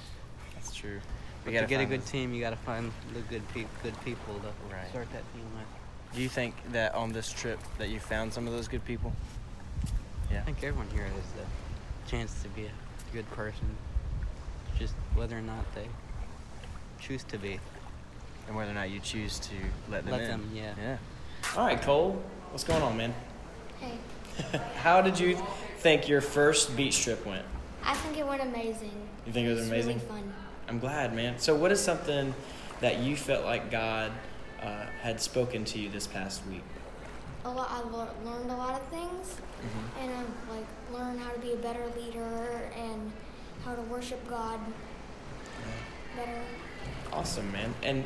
that's 0.54 0.74
true. 0.74 1.00
but 1.44 1.52
gotta 1.52 1.66
to 1.66 1.70
get 1.70 1.80
a 1.80 1.86
good 1.86 2.00
those- 2.02 2.10
team, 2.10 2.34
you 2.34 2.40
got 2.40 2.50
to 2.50 2.56
find 2.56 2.92
the 3.14 3.20
good 3.22 3.46
pe- 3.48 3.66
good 3.82 3.98
people 4.04 4.34
to 4.40 4.74
Right. 4.74 4.88
start 4.90 5.10
that 5.12 5.22
team 5.32 5.44
with. 5.54 6.14
Do 6.14 6.20
you 6.22 6.28
think 6.28 6.54
that 6.72 6.94
on 6.94 7.12
this 7.12 7.32
trip 7.32 7.58
that 7.78 7.88
you 7.88 8.00
found 8.00 8.32
some 8.32 8.46
of 8.46 8.52
those 8.52 8.68
good 8.68 8.84
people? 8.84 9.12
Yeah. 10.30 10.40
I 10.40 10.42
think 10.42 10.58
everyone 10.62 10.88
here 10.90 11.04
has 11.04 11.12
the 11.36 12.10
chance 12.10 12.42
to 12.42 12.48
be 12.48 12.66
a 12.66 13.12
good 13.12 13.28
person, 13.32 13.76
just 14.78 14.94
whether 15.14 15.38
or 15.38 15.42
not 15.42 15.64
they 15.74 15.88
choose 17.00 17.22
to 17.24 17.38
be. 17.38 17.58
And 18.48 18.56
whether 18.56 18.70
or 18.72 18.74
not 18.74 18.90
you 18.90 18.98
choose 19.00 19.38
to 19.40 19.54
let 19.88 20.04
them 20.04 20.12
Let 20.12 20.22
in. 20.22 20.28
them, 20.28 20.50
yeah. 20.52 20.74
Yeah. 20.76 20.96
All 21.56 21.64
right, 21.66 21.80
Cole. 21.80 22.20
What's 22.50 22.64
going 22.64 22.82
on, 22.82 22.96
man? 22.96 23.14
Hey, 23.78 23.98
How 24.82 25.00
did 25.00 25.18
you 25.18 25.40
think 25.78 26.08
your 26.08 26.20
first 26.20 26.76
beach 26.76 27.02
trip 27.04 27.24
went? 27.24 27.46
I 27.84 27.94
think 27.94 28.18
it 28.18 28.26
went 28.26 28.42
amazing. 28.42 28.92
You 29.26 29.32
think 29.32 29.46
it 29.46 29.50
was 29.54 29.66
amazing? 29.68 29.96
Really 29.96 30.06
fun. 30.08 30.32
I'm 30.68 30.78
glad, 30.78 31.14
man. 31.14 31.38
So, 31.38 31.54
what 31.54 31.72
is 31.72 31.80
something 31.80 32.34
that 32.80 32.98
you 33.00 33.16
felt 33.16 33.44
like 33.44 33.70
God 33.70 34.12
uh, 34.62 34.84
had 35.02 35.20
spoken 35.20 35.64
to 35.66 35.78
you 35.78 35.88
this 35.88 36.06
past 36.06 36.42
week? 36.46 36.62
A 37.44 37.50
lot. 37.50 37.68
I 37.70 37.82
lear- 37.88 38.08
learned 38.24 38.50
a 38.50 38.56
lot 38.56 38.80
of 38.80 38.86
things, 38.88 39.36
Mm-hmm. 39.60 40.00
and 40.00 40.10
I've 40.14 40.56
like 40.56 40.66
learned 40.92 41.20
how 41.20 41.30
to 41.32 41.38
be 41.38 41.52
a 41.52 41.56
better 41.56 41.84
leader 41.98 42.70
and 42.76 43.12
how 43.64 43.74
to 43.74 43.82
worship 43.82 44.26
God 44.28 44.58
better. 46.16 46.40
Awesome, 47.12 47.50
man. 47.52 47.74
And 47.82 48.04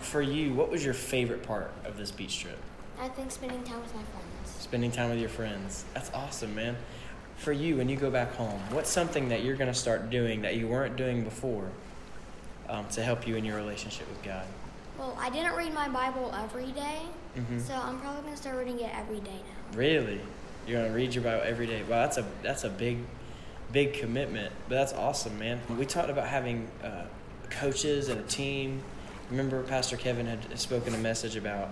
for 0.00 0.20
you, 0.22 0.52
what 0.54 0.70
was 0.70 0.84
your 0.84 0.94
favorite 0.94 1.42
part 1.44 1.72
of 1.84 1.96
this 1.96 2.10
beach 2.10 2.40
trip? 2.40 2.58
I 3.00 3.08
think 3.08 3.30
spending 3.30 3.62
time 3.64 3.80
with 3.82 3.94
my 3.94 4.02
friends. 4.02 4.56
Spending 4.60 4.90
time 4.90 5.10
with 5.10 5.18
your 5.20 5.28
friends. 5.28 5.84
That's 5.94 6.10
awesome, 6.12 6.54
man. 6.54 6.76
For 7.38 7.52
you, 7.52 7.76
when 7.76 7.88
you 7.88 7.96
go 7.96 8.10
back 8.10 8.32
home, 8.34 8.60
what's 8.70 8.88
something 8.90 9.28
that 9.28 9.42
you're 9.44 9.56
going 9.56 9.70
to 9.72 9.78
start 9.78 10.08
doing 10.10 10.42
that 10.42 10.56
you 10.56 10.66
weren't 10.68 10.96
doing 10.96 11.24
before 11.24 11.68
um, 12.68 12.86
to 12.88 13.02
help 13.02 13.26
you 13.26 13.36
in 13.36 13.44
your 13.44 13.56
relationship 13.56 14.08
with 14.08 14.22
God? 14.22 14.46
Well, 14.98 15.16
I 15.20 15.28
didn't 15.28 15.54
read 15.54 15.74
my 15.74 15.88
Bible 15.88 16.32
every 16.42 16.70
day, 16.72 17.00
Mhm. 17.36 17.60
so 17.60 17.74
I'm 17.74 17.98
probably 18.00 18.22
gonna 18.22 18.36
start 18.36 18.56
reading 18.56 18.78
it 18.78 18.90
every 18.96 19.18
day 19.18 19.32
now. 19.72 19.76
Really? 19.76 20.20
You're 20.68 20.80
gonna 20.82 20.94
read 20.94 21.12
your 21.14 21.24
Bible 21.24 21.42
every 21.44 21.66
day? 21.66 21.82
Wow, 21.82 22.02
that's 22.02 22.16
a 22.16 22.24
that's 22.44 22.62
a 22.62 22.68
big, 22.70 22.98
big 23.72 23.94
commitment. 23.94 24.52
But 24.68 24.76
that's 24.76 24.92
awesome, 24.92 25.36
man. 25.36 25.60
We 25.76 25.84
talked 25.84 26.10
about 26.10 26.28
having 26.28 26.68
uh, 26.84 27.06
coaches 27.50 28.08
and 28.08 28.20
a 28.20 28.22
team. 28.22 28.82
Remember, 29.30 29.64
Pastor 29.64 29.96
Kevin 29.96 30.26
had 30.26 30.56
spoken 30.60 30.94
a 30.94 30.98
message 30.98 31.34
about 31.34 31.70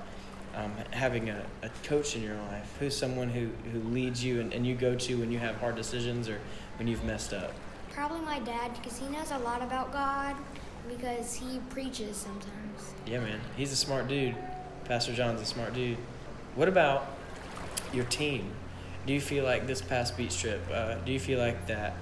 um, 0.54 0.72
having 0.90 1.30
a, 1.30 1.42
a 1.62 1.70
coach 1.84 2.16
in 2.16 2.22
your 2.22 2.36
life, 2.36 2.76
who's 2.78 2.96
someone 2.96 3.28
who, 3.28 3.48
who 3.70 3.80
leads 3.88 4.24
you 4.24 4.40
and, 4.40 4.52
and 4.52 4.66
you 4.66 4.74
go 4.74 4.94
to 4.94 5.18
when 5.18 5.30
you 5.30 5.38
have 5.38 5.56
hard 5.56 5.76
decisions 5.76 6.28
or 6.28 6.38
when 6.78 6.88
you've 6.88 7.04
messed 7.04 7.32
up. 7.32 7.52
Probably 7.90 8.20
my 8.20 8.38
dad 8.40 8.72
because 8.74 8.98
he 8.98 9.06
knows 9.08 9.30
a 9.30 9.38
lot 9.38 9.62
about 9.62 9.92
God 9.92 10.36
because 10.88 11.34
he 11.34 11.58
preaches 11.70 12.16
sometimes. 12.16 12.94
Yeah, 13.06 13.20
man. 13.20 13.40
He's 13.56 13.72
a 13.72 13.76
smart 13.76 14.08
dude. 14.08 14.34
Pastor 14.84 15.12
John's 15.12 15.40
a 15.40 15.46
smart 15.46 15.74
dude. 15.74 15.98
What 16.54 16.68
about 16.68 17.06
your 17.92 18.04
team? 18.04 18.50
Do 19.06 19.12
you 19.12 19.20
feel 19.20 19.44
like 19.44 19.66
this 19.66 19.82
past 19.82 20.16
beach 20.16 20.38
trip, 20.38 20.60
uh, 20.72 20.94
do 20.96 21.12
you 21.12 21.20
feel 21.20 21.38
like 21.38 21.66
that 21.66 21.94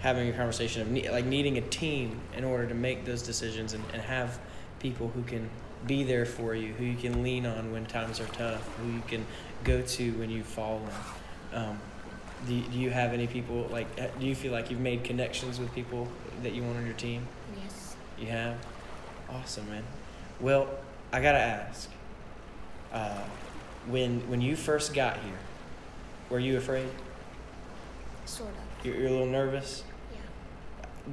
having 0.00 0.28
a 0.28 0.32
conversation 0.32 0.82
of 0.82 0.90
ne- 0.90 1.10
like 1.10 1.24
needing 1.24 1.58
a 1.58 1.60
team 1.60 2.20
in 2.36 2.44
order 2.44 2.66
to 2.66 2.74
make 2.74 3.04
those 3.04 3.22
decisions 3.22 3.72
and, 3.72 3.84
and 3.92 4.02
have 4.02 4.38
people 4.78 5.08
who 5.08 5.22
can 5.22 5.48
be 5.86 6.02
there 6.04 6.26
for 6.26 6.54
you, 6.54 6.72
who 6.74 6.84
you 6.84 6.96
can 6.96 7.22
lean 7.22 7.46
on 7.46 7.72
when 7.72 7.86
times 7.86 8.20
are 8.20 8.26
tough, 8.26 8.66
who 8.78 8.90
you 8.92 9.02
can 9.08 9.24
go 9.64 9.80
to 9.82 10.10
when 10.18 10.30
you've 10.30 10.46
fallen? 10.46 10.90
Um, 11.52 11.78
do, 12.46 12.54
you- 12.54 12.62
do 12.64 12.78
you 12.78 12.90
have 12.90 13.12
any 13.12 13.26
people 13.26 13.68
like, 13.70 13.86
uh, 14.00 14.06
do 14.20 14.26
you 14.26 14.34
feel 14.34 14.52
like 14.52 14.70
you've 14.70 14.80
made 14.80 15.04
connections 15.04 15.58
with 15.58 15.72
people 15.74 16.08
that 16.42 16.52
you 16.54 16.62
want 16.62 16.76
on 16.78 16.84
your 16.86 16.94
team? 16.94 17.26
Yes. 17.62 17.96
You 18.18 18.26
have? 18.28 18.56
Awesome, 19.30 19.68
man. 19.70 19.84
Well, 20.40 20.68
I 21.12 21.20
gotta 21.20 21.38
ask. 21.38 21.90
Uh, 22.92 23.22
when 23.88 24.20
when 24.30 24.40
you 24.40 24.56
first 24.56 24.94
got 24.94 25.14
here, 25.18 25.38
were 26.30 26.38
you 26.38 26.56
afraid? 26.56 26.88
Sort 28.24 28.50
of. 28.50 28.86
You're, 28.86 28.96
you're 28.96 29.08
a 29.08 29.10
little 29.10 29.26
nervous. 29.26 29.84
Yeah. 30.12 30.18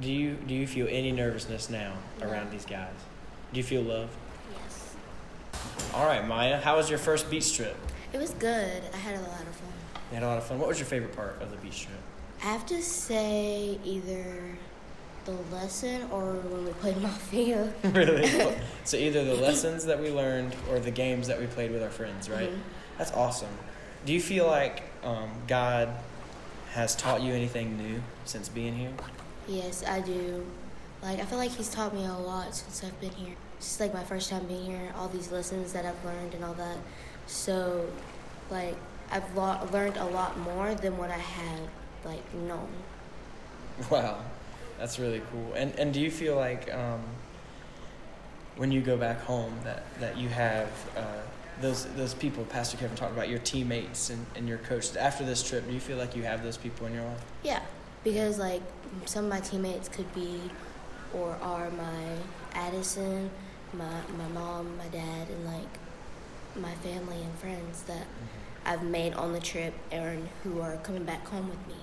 Do 0.00 0.12
you 0.12 0.34
do 0.46 0.54
you 0.54 0.66
feel 0.66 0.86
any 0.90 1.12
nervousness 1.12 1.68
now 1.70 1.94
No. 2.20 2.28
around 2.28 2.50
these 2.50 2.64
guys? 2.64 2.92
Do 3.52 3.58
you 3.58 3.64
feel 3.64 3.82
love? 3.82 4.08
All 5.96 6.04
right, 6.04 6.28
Maya. 6.28 6.60
How 6.60 6.76
was 6.76 6.90
your 6.90 6.98
first 6.98 7.30
beach 7.30 7.56
trip? 7.56 7.74
It 8.12 8.18
was 8.18 8.32
good. 8.32 8.82
I 8.92 8.96
had 8.98 9.14
a 9.14 9.22
lot 9.22 9.40
of 9.40 9.56
fun. 9.56 9.72
You 10.10 10.14
had 10.16 10.22
a 10.24 10.26
lot 10.26 10.36
of 10.36 10.44
fun. 10.44 10.58
What 10.58 10.68
was 10.68 10.78
your 10.78 10.84
favorite 10.84 11.16
part 11.16 11.40
of 11.40 11.50
the 11.50 11.56
beach 11.56 11.84
trip? 11.84 11.96
I 12.42 12.48
have 12.48 12.66
to 12.66 12.82
say 12.82 13.78
either 13.82 14.58
the 15.24 15.32
lesson 15.50 16.02
or 16.12 16.34
when 16.34 16.66
we 16.66 16.72
played 16.72 16.98
Mafia. 17.02 17.72
really? 17.82 18.30
so 18.84 18.98
either 18.98 19.24
the 19.24 19.36
lessons 19.36 19.86
that 19.86 19.98
we 19.98 20.10
learned 20.10 20.54
or 20.70 20.78
the 20.80 20.90
games 20.90 21.28
that 21.28 21.40
we 21.40 21.46
played 21.46 21.72
with 21.72 21.82
our 21.82 21.88
friends, 21.88 22.28
right? 22.28 22.50
Mhm. 22.50 22.58
That's 22.98 23.12
awesome. 23.12 23.56
Do 24.04 24.12
you 24.12 24.20
feel 24.20 24.46
like 24.46 24.82
um, 25.02 25.30
God 25.48 25.88
has 26.72 26.94
taught 26.94 27.22
you 27.22 27.32
anything 27.32 27.78
new 27.78 28.02
since 28.26 28.50
being 28.50 28.74
here? 28.76 28.92
Yes, 29.48 29.82
I 29.82 30.00
do. 30.00 30.44
Like 31.02 31.20
I 31.20 31.24
feel 31.24 31.38
like 31.38 31.50
he's 31.50 31.68
taught 31.68 31.94
me 31.94 32.04
a 32.04 32.12
lot 32.12 32.54
since 32.54 32.82
I've 32.84 33.00
been 33.00 33.12
here. 33.12 33.34
It's 33.58 33.78
like 33.80 33.92
my 33.92 34.04
first 34.04 34.30
time 34.30 34.46
being 34.46 34.64
here, 34.64 34.92
all 34.96 35.08
these 35.08 35.30
lessons 35.30 35.72
that 35.72 35.84
I've 35.84 36.04
learned 36.04 36.34
and 36.34 36.44
all 36.44 36.54
that. 36.54 36.78
So, 37.26 37.88
like 38.50 38.76
I've 39.10 39.36
lo- 39.36 39.68
learned 39.72 39.96
a 39.96 40.04
lot 40.04 40.38
more 40.38 40.74
than 40.74 40.96
what 40.96 41.10
I 41.10 41.18
had 41.18 41.60
like 42.04 42.34
known. 42.34 42.68
Wow, 43.90 44.20
that's 44.78 44.98
really 44.98 45.20
cool. 45.30 45.52
And 45.54 45.74
and 45.78 45.92
do 45.92 46.00
you 46.00 46.10
feel 46.10 46.34
like 46.34 46.72
um, 46.72 47.02
when 48.56 48.72
you 48.72 48.80
go 48.80 48.96
back 48.96 49.20
home 49.20 49.52
that 49.64 49.82
that 50.00 50.16
you 50.16 50.30
have 50.30 50.68
uh, 50.96 51.20
those 51.60 51.84
those 51.94 52.14
people 52.14 52.44
Pastor 52.44 52.78
Kevin 52.78 52.96
talked 52.96 53.12
about 53.12 53.28
your 53.28 53.38
teammates 53.40 54.08
and, 54.08 54.24
and 54.34 54.48
your 54.48 54.58
coach 54.58 54.96
after 54.96 55.24
this 55.24 55.46
trip? 55.46 55.66
Do 55.66 55.74
you 55.74 55.80
feel 55.80 55.98
like 55.98 56.16
you 56.16 56.22
have 56.22 56.42
those 56.42 56.56
people 56.56 56.86
in 56.86 56.94
your 56.94 57.04
life? 57.04 57.22
Yeah, 57.42 57.60
because 58.02 58.38
like 58.38 58.62
some 59.04 59.24
of 59.24 59.30
my 59.30 59.40
teammates 59.40 59.90
could 59.90 60.12
be 60.14 60.40
or 61.16 61.36
are 61.42 61.70
my 61.70 62.04
Addison, 62.54 63.30
my 63.72 64.00
my 64.18 64.28
mom, 64.28 64.76
my 64.76 64.88
dad, 64.88 65.28
and 65.28 65.44
like 65.46 65.78
my 66.54 66.72
family 66.76 67.22
and 67.22 67.34
friends 67.38 67.82
that 67.82 68.06
I've 68.64 68.82
made 68.82 69.14
on 69.14 69.32
the 69.32 69.40
trip 69.40 69.74
and 69.90 70.28
who 70.42 70.60
are 70.60 70.76
coming 70.78 71.04
back 71.04 71.26
home 71.26 71.48
with 71.48 71.66
me. 71.66 71.74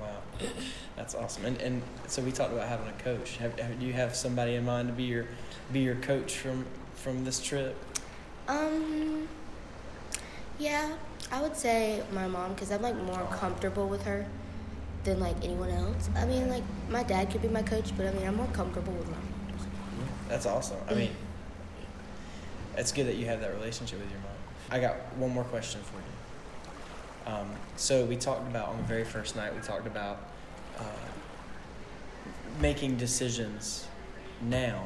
Wow, 0.00 0.48
that's 0.96 1.14
awesome. 1.14 1.44
And 1.44 1.60
and 1.60 1.82
so 2.06 2.22
we 2.22 2.32
talked 2.32 2.52
about 2.52 2.68
having 2.68 2.88
a 2.88 3.02
coach. 3.02 3.36
Have, 3.36 3.58
have 3.58 3.78
do 3.78 3.86
you 3.86 3.92
have 3.92 4.14
somebody 4.14 4.54
in 4.54 4.64
mind 4.64 4.88
to 4.88 4.94
be 4.94 5.04
your 5.04 5.26
be 5.72 5.80
your 5.80 5.96
coach 5.96 6.36
from 6.36 6.64
from 6.94 7.24
this 7.24 7.40
trip? 7.40 7.76
Um, 8.48 9.28
yeah, 10.58 10.92
I 11.32 11.40
would 11.40 11.56
say 11.56 12.02
my 12.12 12.28
mom 12.28 12.54
because 12.54 12.70
I'm 12.70 12.82
like 12.82 12.96
more 12.96 13.26
comfortable 13.32 13.88
with 13.88 14.02
her 14.04 14.26
than 15.04 15.20
like 15.20 15.36
anyone 15.44 15.70
else. 15.70 16.08
I 16.16 16.24
mean, 16.24 16.48
like 16.48 16.62
my 16.88 17.02
dad 17.02 17.30
could 17.30 17.42
be 17.42 17.48
my 17.48 17.62
coach, 17.62 17.96
but 17.96 18.06
I 18.06 18.12
mean, 18.12 18.26
I'm 18.26 18.36
more 18.36 18.48
comfortable 18.48 18.92
with 18.92 19.06
my 19.06 19.16
mom. 19.16 19.28
That's 20.28 20.46
awesome. 20.46 20.78
I 20.88 20.94
mean, 20.94 21.10
it's 22.76 22.90
good 22.92 23.06
that 23.06 23.16
you 23.16 23.26
have 23.26 23.40
that 23.40 23.52
relationship 23.54 24.00
with 24.00 24.10
your 24.10 24.20
mom. 24.20 24.30
I 24.70 24.80
got 24.80 24.96
one 25.16 25.30
more 25.30 25.44
question 25.44 25.80
for 25.82 25.96
you. 25.96 27.34
Um, 27.34 27.50
so 27.76 28.04
we 28.04 28.16
talked 28.16 28.48
about 28.48 28.68
on 28.68 28.76
the 28.78 28.82
very 28.84 29.04
first 29.04 29.36
night. 29.36 29.54
We 29.54 29.60
talked 29.60 29.86
about 29.86 30.18
uh, 30.78 30.82
making 32.60 32.96
decisions 32.96 33.86
now, 34.42 34.84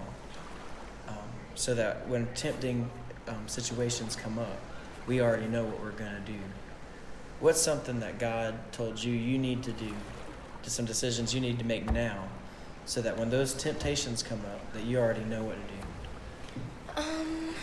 um, 1.09 1.17
so 1.55 1.75
that 1.75 2.07
when 2.09 2.27
tempting 2.35 2.91
um, 3.29 3.49
situations 3.49 4.15
come 4.15 4.39
up, 4.39 4.59
we 5.07 5.21
already 5.21 5.47
know 5.47 5.65
what 5.65 5.81
we're 5.81 5.91
gonna 5.93 6.21
do. 6.27 6.39
What's 7.41 7.61
something 7.61 8.01
that 8.01 8.19
God 8.19 8.55
told 8.73 9.03
you 9.03 9.13
you 9.13 9.39
need 9.39 9.63
to 9.63 9.73
do, 9.73 9.95
to 10.65 10.71
some 10.71 10.85
decisions 10.85 11.33
you 11.33 11.41
need 11.41 11.61
to 11.61 11.65
make 11.65 11.91
now, 11.93 12.25
so 12.85 13.01
that 13.01 13.17
when 13.17 13.31
those 13.31 13.55
temptations 13.55 14.25
come 14.25 14.41
up, 14.41 14.73
that 14.73 14.83
you 14.83 14.99
already 14.99 15.23
know 15.25 15.45
what 15.45 15.55
to 15.55 17.01
do? 17.01 17.11
Um, 17.11 17.55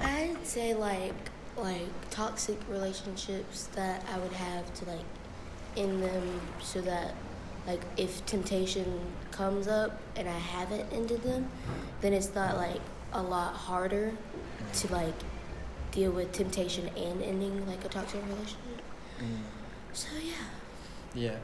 I'd 0.00 0.46
say 0.46 0.72
like 0.74 1.14
like 1.56 2.10
toxic 2.10 2.56
relationships 2.68 3.68
that 3.74 4.06
I 4.14 4.18
would 4.20 4.32
have 4.32 4.72
to 4.74 4.84
like 4.84 5.04
end 5.76 6.00
them 6.00 6.40
so 6.62 6.80
that 6.82 7.14
like 7.66 7.80
if 7.96 8.24
temptation 8.24 9.00
comes 9.32 9.66
up 9.66 10.00
and 10.14 10.28
I 10.28 10.38
haven't 10.38 10.86
ended 10.92 11.24
them, 11.24 11.50
then 12.02 12.12
it's 12.12 12.32
not 12.36 12.56
like 12.56 12.80
a 13.12 13.22
lot 13.22 13.54
harder 13.54 14.12
to 14.74 14.92
like 14.92 15.14
deal 15.90 16.12
with 16.12 16.30
temptation 16.30 16.88
and 16.96 17.20
ending 17.20 17.66
like 17.66 17.84
a 17.84 17.88
toxic 17.88 18.22
relationship. 18.28 18.67
So 19.92 20.08
yeah. 20.22 20.32
Yeah, 21.14 21.36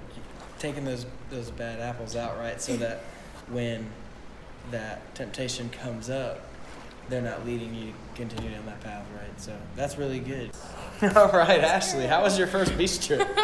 taking 0.58 0.84
those 0.84 1.06
those 1.30 1.50
bad 1.50 1.80
apples 1.80 2.16
out, 2.16 2.38
right? 2.38 2.60
So 2.60 2.76
that 2.76 3.00
when 3.50 3.86
that 4.70 5.14
temptation 5.14 5.70
comes 5.70 6.10
up, 6.10 6.40
they're 7.08 7.22
not 7.22 7.44
leading 7.44 7.74
you 7.74 7.86
to 7.88 7.92
continue 8.14 8.50
down 8.50 8.66
that 8.66 8.80
path, 8.80 9.04
right? 9.16 9.40
So 9.40 9.56
that's 9.76 9.98
really 9.98 10.20
good. 10.20 10.50
All 11.16 11.32
right, 11.32 11.60
Ashley, 11.60 12.06
how 12.06 12.22
was 12.22 12.38
your 12.38 12.46
first 12.46 12.76
beach 12.78 13.04
trip? 13.06 13.26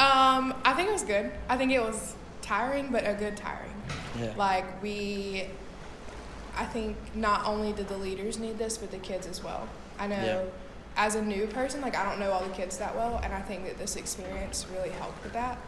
Um, 0.00 0.54
I 0.64 0.72
think 0.72 0.88
it 0.88 0.92
was 0.92 1.02
good. 1.02 1.30
I 1.46 1.58
think 1.58 1.72
it 1.72 1.82
was 1.82 2.14
tiring, 2.40 2.90
but 2.90 3.06
a 3.06 3.12
good 3.12 3.36
tiring. 3.36 3.74
Yeah. 4.18 4.32
Like 4.34 4.82
we, 4.82 5.44
I 6.56 6.64
think 6.64 6.96
not 7.14 7.44
only 7.44 7.74
did 7.74 7.86
the 7.88 7.98
leaders 7.98 8.38
need 8.38 8.56
this, 8.56 8.78
but 8.78 8.90
the 8.90 8.96
kids 8.96 9.26
as 9.26 9.44
well. 9.44 9.68
I 9.98 10.06
know. 10.06 10.50
As 10.96 11.14
a 11.14 11.22
new 11.22 11.46
person, 11.46 11.80
like 11.80 11.96
I 11.96 12.04
don't 12.08 12.18
know 12.18 12.30
all 12.32 12.42
the 12.42 12.54
kids 12.54 12.78
that 12.78 12.94
well, 12.94 13.20
and 13.22 13.32
I 13.32 13.40
think 13.40 13.64
that 13.64 13.78
this 13.78 13.96
experience 13.96 14.66
really 14.74 14.90
helped 14.90 15.22
with 15.22 15.32
that. 15.32 15.58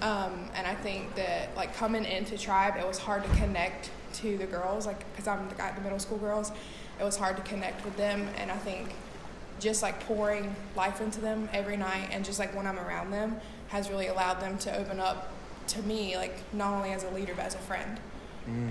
Um, 0.00 0.48
and 0.54 0.66
I 0.66 0.74
think 0.74 1.14
that 1.16 1.54
like 1.56 1.74
coming 1.74 2.04
into 2.04 2.38
tribe, 2.38 2.76
it 2.78 2.86
was 2.86 2.98
hard 2.98 3.24
to 3.24 3.30
connect 3.36 3.90
to 4.14 4.38
the 4.38 4.46
girls, 4.46 4.86
like 4.86 5.00
because 5.12 5.28
I'm 5.28 5.48
the 5.48 5.54
guy, 5.54 5.72
the 5.72 5.80
middle 5.80 5.98
school 5.98 6.18
girls. 6.18 6.52
It 6.98 7.04
was 7.04 7.16
hard 7.16 7.36
to 7.36 7.42
connect 7.42 7.84
with 7.84 7.96
them, 7.96 8.28
and 8.38 8.50
I 8.50 8.56
think 8.56 8.94
just 9.60 9.82
like 9.82 10.00
pouring 10.06 10.54
life 10.76 11.00
into 11.00 11.20
them 11.20 11.48
every 11.52 11.76
night, 11.76 12.08
and 12.12 12.24
just 12.24 12.38
like 12.38 12.54
when 12.54 12.66
I'm 12.66 12.78
around 12.78 13.10
them, 13.10 13.40
has 13.68 13.90
really 13.90 14.06
allowed 14.08 14.40
them 14.40 14.58
to 14.58 14.76
open 14.76 15.00
up 15.00 15.30
to 15.68 15.82
me, 15.82 16.16
like 16.16 16.36
not 16.52 16.72
only 16.72 16.92
as 16.92 17.04
a 17.04 17.10
leader 17.10 17.32
but 17.34 17.46
as 17.46 17.54
a 17.54 17.58
friend. 17.58 18.00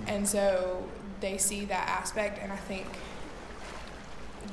And 0.07 0.27
so 0.27 0.87
they 1.19 1.37
see 1.37 1.65
that 1.65 1.87
aspect, 1.87 2.39
and 2.41 2.51
I 2.51 2.57
think 2.57 2.87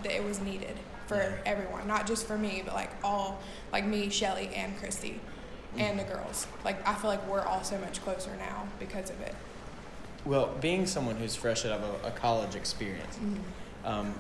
that 0.03 0.12
it 0.12 0.24
was 0.24 0.40
needed 0.40 0.76
for 1.11 1.16
Yeah. 1.16 1.37
everyone, 1.44 1.88
not 1.88 2.07
just 2.07 2.27
for 2.27 2.38
me, 2.38 2.62
but 2.64 2.73
like 2.75 2.90
all, 3.03 3.40
like 3.73 3.85
me, 3.85 4.09
Shelly, 4.11 4.49
and 4.55 4.79
Christy, 4.79 5.20
and 5.77 5.99
the 5.99 6.05
girls. 6.05 6.46
Like 6.64 6.87
I 6.87 6.94
feel 6.94 7.11
like 7.11 7.27
we're 7.29 7.42
all 7.44 7.64
so 7.64 7.77
much 7.79 8.01
closer 8.03 8.31
now 8.37 8.68
because 8.79 9.11
of 9.11 9.20
it. 9.20 9.35
Well, 10.25 10.55
being 10.61 10.87
someone 10.87 11.16
who's 11.16 11.35
fresh 11.35 11.64
out 11.64 11.73
of 11.73 12.05
a, 12.05 12.09
a 12.09 12.11
college 12.12 12.55
experience, 12.55 13.18
um, 13.85 14.14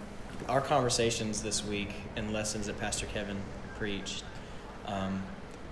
our 0.48 0.60
conversations 0.60 1.42
this 1.42 1.64
week 1.64 1.92
and 2.16 2.32
lessons 2.32 2.66
that 2.66 2.78
Pastor 2.80 3.06
Kevin 3.06 3.36
preached, 3.78 4.24
um, 4.86 5.22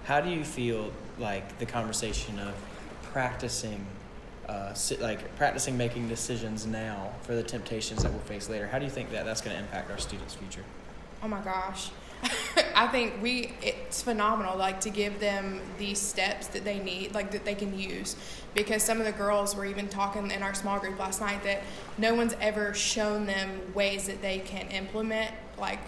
how 0.05 0.21
do 0.21 0.31
you 0.31 0.45
feel 0.45 0.93
like 1.19 1.59
the 1.59 1.67
conversation 1.67 2.39
of 2.39 2.55
practicing, 3.03 3.85
uh, 4.49 4.75
like 5.01 5.35
practicing 5.37 5.77
making 5.77 6.09
decisions 6.09 6.67
now 6.67 7.11
for 7.23 7.35
the 7.35 7.43
temptations 7.43 8.03
that 8.03 8.13
we'll 8.13 8.21
face 8.21 8.49
later? 8.49 8.67
How 8.69 8.79
do 8.79 8.85
you 8.85 8.91
think 8.91 9.11
that 9.11 9.25
that's 9.25 9.41
going 9.41 9.57
to 9.57 9.63
impact 9.63 9.91
our 9.91 9.99
students' 9.99 10.35
future? 10.35 10.65
Oh 11.23 11.29
my 11.29 11.41
gosh. 11.41 11.91
I 12.75 12.89
think 12.89 13.23
we 13.23 13.53
it's 13.63 14.03
phenomenal 14.03 14.57
like 14.57 14.81
to 14.83 14.91
give 14.91 15.21
them 15.21 15.61
these 15.79 16.01
steps 16.01 16.49
that 16.49 16.65
they 16.65 16.79
need 16.79 17.15
like 17.15 17.31
that 17.33 17.45
they 17.45 17.55
can 17.55 17.79
use. 17.79 18.17
Because 18.55 18.83
some 18.83 18.99
of 18.99 19.07
the 19.07 19.13
girls 19.13 19.55
were 19.55 19.67
even 19.67 19.89
talking 19.89 20.31
in 20.31 20.43
our 20.43 20.55
small 20.55 20.79
group 20.79 20.99
last 20.99 21.21
night 21.21 21.43
that 21.45 21.63
no 21.97 22.15
one's 22.15 22.35
ever 22.41 22.75
shown 22.75 23.27
them 23.27 23.61
ways 23.75 24.07
that 24.07 24.23
they 24.23 24.41
can 24.41 24.69
implement 24.69 25.33
like 25.59 25.81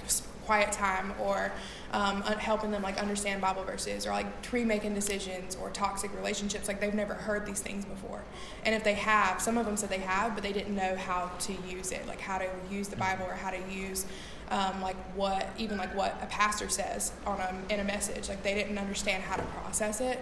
quiet 0.47 0.73
time 0.73 1.13
or 1.21 1.53
um, 1.93 2.23
helping 2.23 2.71
them 2.73 2.83
like 2.83 2.99
understand 2.99 3.41
Bible 3.41 3.63
verses 3.63 4.07
or 4.07 4.11
like 4.11 4.43
tree 4.43 4.65
making 4.65 4.95
decisions 4.95 5.57
or 5.57 5.71
toxic 5.71 6.15
relationships. 6.17 6.69
Like 6.69 6.81
they've 6.81 6.95
never 6.95 7.15
heard 7.15 7.47
these 7.47 7.61
things 7.61 7.85
before. 7.85 8.23
And 8.65 8.75
if 8.75 8.85
they 8.85 8.95
have 8.95 9.41
some 9.41 9.59
of 9.59 9.67
them 9.67 9.77
said 9.77 9.91
they 9.91 9.99
have 9.99 10.35
but 10.35 10.43
they 10.43 10.53
didn't 10.53 10.75
know 10.75 10.97
how 10.97 11.31
to 11.41 11.53
use 11.69 11.93
it 11.93 12.07
like 12.07 12.21
how 12.21 12.39
to 12.39 12.49
use 12.71 12.89
the 12.89 12.97
Bible 12.97 13.27
or 13.27 13.35
how 13.35 13.51
to 13.51 13.61
use 13.71 14.07
um, 14.51 14.81
like 14.83 14.97
what 15.15 15.49
even 15.59 15.79
like 15.79 15.95
what 15.95 16.19
a 16.23 16.27
pastor 16.27 16.69
says 16.69 17.13
on 17.25 17.39
a, 17.41 17.55
in 17.73 17.81
a 17.81 17.85
message. 17.85 18.29
Like 18.29 18.43
they 18.43 18.55
didn't 18.55 18.79
understand 18.79 19.23
how 19.23 19.37
to 19.37 19.43
process 19.43 20.01
it. 20.01 20.19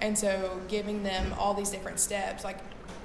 And 0.00 0.18
so 0.18 0.60
giving 0.68 1.02
them 1.02 1.34
all 1.38 1.54
these 1.54 1.70
different 1.70 2.00
steps 2.00 2.42
like 2.42 2.58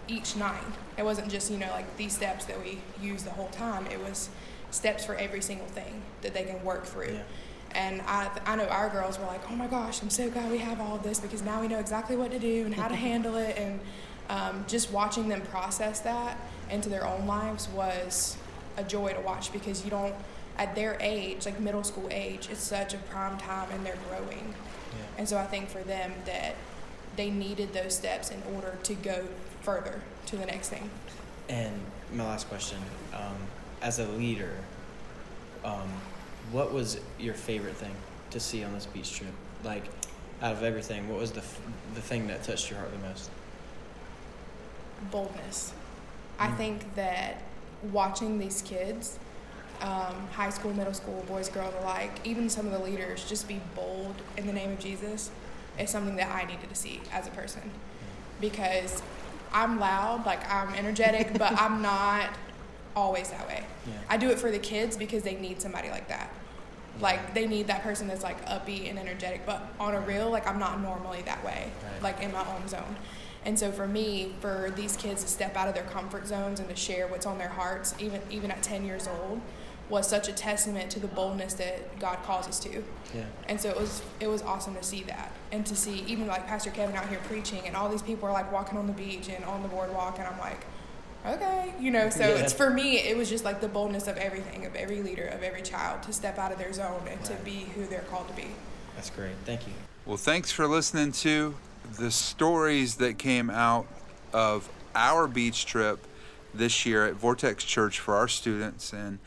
each 0.08 0.36
night. 0.36 0.64
It 0.98 1.04
wasn't 1.04 1.30
just 1.30 1.52
you 1.52 1.58
know 1.58 1.70
like 1.72 1.98
these 1.98 2.16
steps 2.16 2.46
that 2.46 2.62
we 2.64 2.80
use 3.02 3.24
the 3.24 3.32
whole 3.32 3.50
time. 3.50 3.86
It 3.88 4.00
was 4.00 4.30
steps 4.72 5.06
for 5.06 5.16
every 5.16 5.42
single 5.42 5.68
thing 5.68 6.02
that 6.22 6.34
they 6.34 6.44
can 6.44 6.64
work 6.64 6.86
through. 6.86 7.20
And 7.74 8.02
I, 8.02 8.30
I 8.46 8.56
know 8.56 8.66
our 8.66 8.90
girls 8.90 9.20
were 9.20 9.26
like 9.26 9.50
oh 9.50 9.56
my 9.56 9.68
gosh 9.68 10.02
i'm 10.02 10.10
so 10.10 10.30
glad 10.30 10.52
we 10.52 10.58
have 10.58 10.82
all 10.82 10.96
of 10.96 11.04
this 11.04 11.22
because 11.22 11.42
now 11.42 11.62
we 11.62 11.70
know 11.70 11.80
exactly 11.80 12.18
what 12.18 12.32
to 12.32 12.40
do 12.40 12.66
and 12.66 12.74
how 12.74 12.88
to 12.88 12.96
handle 13.10 13.36
it. 13.36 13.58
And 13.58 13.80
um, 14.30 14.66
just 14.68 14.92
watching 14.92 15.28
them 15.28 15.42
process 15.42 16.00
that 16.02 16.38
into 16.70 16.88
their 16.88 17.06
own 17.06 17.28
lives 17.28 17.68
was 17.70 18.38
a 18.78 18.84
joy 18.84 19.12
to 19.12 19.20
watch 19.20 19.52
because 19.52 19.84
you 19.84 19.92
don't 19.92 20.16
at 20.62 20.76
their 20.76 20.96
age 21.02 21.46
like 21.48 21.60
middle 21.60 21.84
school 21.84 22.08
age 22.12 22.48
it's 22.52 22.62
such 22.78 22.94
a 22.94 22.98
prime 23.12 23.38
time 23.38 23.68
and 23.74 23.84
they're 23.86 24.04
growing 24.10 24.46
and 25.18 25.28
so 25.28 25.36
i 25.38 25.46
think 25.54 25.68
for 25.70 25.82
them 25.84 26.12
that 26.26 26.54
they 27.16 27.30
needed 27.30 27.74
those 27.74 27.96
steps 27.96 28.30
in 28.32 28.42
order 28.56 28.78
to 28.84 28.94
go 28.96 29.18
further 29.62 30.02
to 30.26 30.36
the 30.38 30.46
next 30.46 30.70
thing 30.70 30.88
And 31.50 31.74
my 32.14 32.24
last 32.26 32.48
question, 32.48 32.78
um, 33.14 33.36
as 33.82 34.00
a 34.00 34.08
leader, 34.24 34.54
um, 35.66 35.90
what 36.52 36.72
was 36.72 37.00
your 37.20 37.34
favorite 37.34 37.76
thing 37.76 37.96
to 38.30 38.40
see 38.40 38.64
on 38.64 38.72
this 38.74 38.86
beach 38.86 39.12
trip? 39.18 39.34
Like, 39.64 39.86
out 40.42 40.54
of 40.54 40.64
everything, 40.64 41.10
what 41.10 41.20
was 41.20 41.32
the 41.32 41.40
f- 41.42 41.60
the 41.96 42.02
thing 42.02 42.28
that 42.28 42.44
touched 42.44 42.70
your 42.70 42.80
heart 42.80 42.92
the 42.94 43.08
most? 43.10 43.30
boldness. 45.12 45.74
I 46.40 46.48
think 46.52 46.96
that 46.96 47.42
watching 47.92 48.40
these 48.40 48.62
kids, 48.62 49.18
um, 49.82 50.28
high 50.32 50.50
school, 50.50 50.74
middle 50.74 50.94
school, 50.94 51.24
boys, 51.28 51.50
girls 51.50 51.74
alike, 51.82 52.12
even 52.24 52.50
some 52.50 52.66
of 52.66 52.72
the 52.72 52.80
leaders, 52.80 53.28
just 53.28 53.48
be 53.48 53.60
bold 53.76 54.16
in 54.38 54.46
the 54.48 54.54
name 54.54 54.72
of 54.72 54.80
Jesus 54.80 55.32
is 55.80 55.90
something 55.90 56.16
that 56.18 56.30
I 56.32 56.46
needed 56.46 56.70
to 56.70 56.76
see 56.76 57.02
as 57.12 57.28
a 57.28 57.32
person. 57.32 57.72
Because 58.40 59.02
I'm 59.54 59.80
loud, 59.80 60.26
like 60.26 60.40
I'm 60.52 60.74
energetic, 60.76 61.34
but 61.38 61.60
I'm 61.60 61.82
not 61.82 62.30
always 62.96 63.30
that 63.30 63.48
way. 63.48 63.64
Yeah. 63.88 63.94
I 64.10 64.18
do 64.18 64.30
it 64.30 64.40
for 64.40 64.52
the 64.52 64.60
kids 64.60 64.98
because 64.98 65.24
they 65.24 65.36
need 65.36 65.62
somebody 65.62 65.90
like 65.90 66.08
that. 66.10 66.32
Like 67.00 67.34
they 67.34 67.48
need 67.48 67.68
that 67.68 67.84
person 67.84 68.08
that's 68.08 68.24
like 68.24 68.46
upbeat 68.46 68.90
and 68.90 69.00
energetic, 69.00 69.46
but 69.46 69.64
on 69.80 69.96
a 69.96 70.02
real, 70.02 70.30
like 70.30 70.46
I'm 70.48 70.60
not 70.60 70.82
normally 70.82 71.22
that 71.24 71.44
way, 71.44 71.72
Right. 71.84 72.02
like 72.04 72.22
in 72.22 72.32
my 72.32 72.46
own 72.56 72.68
zone. 72.68 72.96
And 73.44 73.58
so 73.58 73.72
for 73.72 73.88
me, 73.88 74.34
for 74.40 74.72
these 74.76 74.96
kids 74.96 75.24
to 75.24 75.30
step 75.30 75.56
out 75.56 75.68
of 75.68 75.74
their 75.74 75.86
comfort 75.86 76.28
zones 76.28 76.60
and 76.60 76.70
to 76.70 76.76
share 76.76 77.08
what's 77.08 77.26
on 77.26 77.38
their 77.40 77.50
hearts, 77.50 77.96
even 77.98 78.22
even 78.30 78.52
at 78.52 78.62
10 78.62 78.86
years 78.86 79.08
old, 79.08 79.42
was 79.92 80.08
such 80.08 80.28
a 80.30 80.32
testament 80.32 80.90
to 80.90 81.00
the 81.00 81.08
boldness 81.08 81.54
that 81.56 82.00
God 82.00 82.18
calls 82.24 82.48
us 82.48 82.58
to. 82.62 82.84
Yeah. 83.14 83.26
And 83.48 83.60
so 83.60 83.70
it 83.70 83.78
was 83.78 84.02
it 84.20 84.28
was 84.28 84.42
awesome 84.42 84.74
to 84.76 84.84
see 84.84 85.04
that 85.04 85.32
and 85.52 85.66
to 85.66 85.76
see 85.76 86.04
even 86.08 86.26
like 86.28 86.48
Pastor 86.48 86.72
Kevin 86.72 86.96
out 86.96 87.10
here 87.10 87.20
preaching 87.28 87.68
and 87.68 87.76
all 87.76 87.90
these 87.90 88.02
people 88.02 88.28
are 88.28 88.32
like 88.32 88.52
walking 88.52 88.78
on 88.78 88.88
the 88.88 88.94
beach 88.94 89.28
and 89.30 89.44
on 89.46 89.62
the 89.62 89.68
boardwalk 89.68 90.18
and 90.18 90.28
I'm 90.28 90.40
like, 90.40 90.66
okay, 91.28 91.74
you 91.80 91.92
know. 91.92 92.10
So 92.10 92.22
Yeah. 92.22 92.36
it's 92.42 92.54
for 92.54 92.70
me, 92.70 93.00
it 93.00 93.18
was 93.18 93.30
just 93.30 93.44
like 93.44 93.60
the 93.60 93.68
boldness 93.68 94.08
of 94.08 94.16
everything, 94.18 94.66
of 94.66 94.76
every 94.76 95.02
leader, 95.02 95.26
of 95.26 95.44
every 95.44 95.62
child 95.62 96.02
to 96.04 96.14
step 96.14 96.40
out 96.40 96.52
of 96.54 96.58
their 96.58 96.72
zone 96.74 97.04
and 97.10 97.24
to 97.26 97.34
be 97.44 97.68
who 97.76 97.86
they're 97.86 98.00
called 98.10 98.30
to 98.30 98.34
be. 98.34 98.48
That's 98.96 99.10
great. 99.10 99.34
Thank 99.46 99.68
you. 99.68 99.74
Well, 100.06 100.18
thanks 100.18 100.52
for 100.52 100.68
listening 100.68 101.12
to 101.14 101.54
the 101.98 102.12
stories 102.12 102.96
that 102.96 103.18
came 103.18 103.50
out 103.50 103.88
of 104.34 104.70
our 104.96 105.28
beach 105.28 105.66
trip 105.66 106.00
this 106.54 106.86
year 106.86 107.06
at 107.06 107.16
Vortex 107.16 107.64
Church 107.66 108.00
for 108.00 108.16
our 108.16 108.28
students. 108.28 108.94
And 108.94 109.20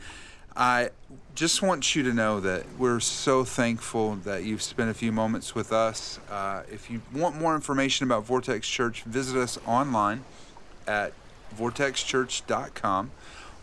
I 0.57 0.91
just 1.33 1.61
want 1.61 1.95
you 1.95 2.03
to 2.03 2.13
know 2.13 2.39
that 2.39 2.63
we're 2.77 3.01
so 3.01 3.43
thankful 3.43 4.15
that 4.23 4.45
you've 4.45 4.61
spent 4.61 4.89
a 4.89 4.93
few 4.93 5.11
moments 5.11 5.53
with 5.53 5.73
us. 5.73 6.17
Uh, 6.31 6.63
if 6.71 6.89
you 6.89 7.01
want 7.13 7.35
more 7.35 7.55
information 7.55 8.05
about 8.05 8.23
Vortex 8.23 8.65
Church, 8.65 9.03
visit 9.03 9.37
us 9.37 9.59
online 9.67 10.23
at 10.87 11.11
vortexchurch.com. 11.57 13.11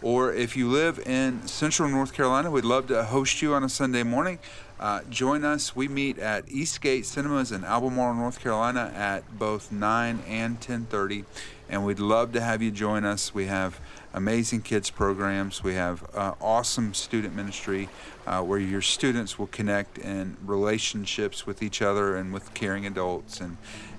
Or 0.03 0.35
if 0.35 0.55
you 0.55 0.69
live 0.69 0.99
in 1.07 1.47
central 1.47 1.89
North 1.89 2.13
Carolina, 2.13 2.51
we'd 2.51 2.65
love 2.65 2.89
to 2.89 3.05
host 3.05 3.41
you 3.41 3.55
on 3.55 3.65
a 3.65 3.71
Sunday 3.71 4.03
morning. 4.03 4.39
Uh, 4.79 5.01
join 5.09 5.45
us. 5.45 5.75
We 5.75 5.89
meet 5.89 6.19
at 6.19 6.45
Eastgate 6.51 7.07
Cinemas 7.07 7.53
in 7.53 7.65
Albemarle, 7.65 8.15
North 8.15 8.41
Carolina 8.41 8.93
at 8.95 9.39
both 9.39 9.71
9 9.71 10.25
and 10.27 10.61
10:30, 10.61 11.25
and 11.71 11.87
we'd 11.87 12.01
love 12.01 12.33
to 12.33 12.41
have 12.41 12.61
you 12.61 12.73
join 12.73 13.05
us. 13.05 13.33
We 13.33 13.47
have 13.47 13.79
amazing 14.15 14.63
kids 14.63 14.91
programs. 14.91 15.63
We 15.63 15.75
have 15.75 16.05
uh, 16.15 16.35
awesome 16.41 16.95
student 16.95 17.35
ministry 17.35 17.89
uh, 18.27 18.43
where 18.43 18.59
your 18.59 18.83
students 18.83 19.39
will 19.39 19.47
connect 19.49 19.99
in 19.99 20.37
relationships 20.45 21.47
with 21.47 21.63
each 21.63 21.83
other 21.83 22.17
and 22.17 22.33
with 22.33 22.55
caring 22.55 22.87
adults, 22.87 23.41
and 23.41 23.57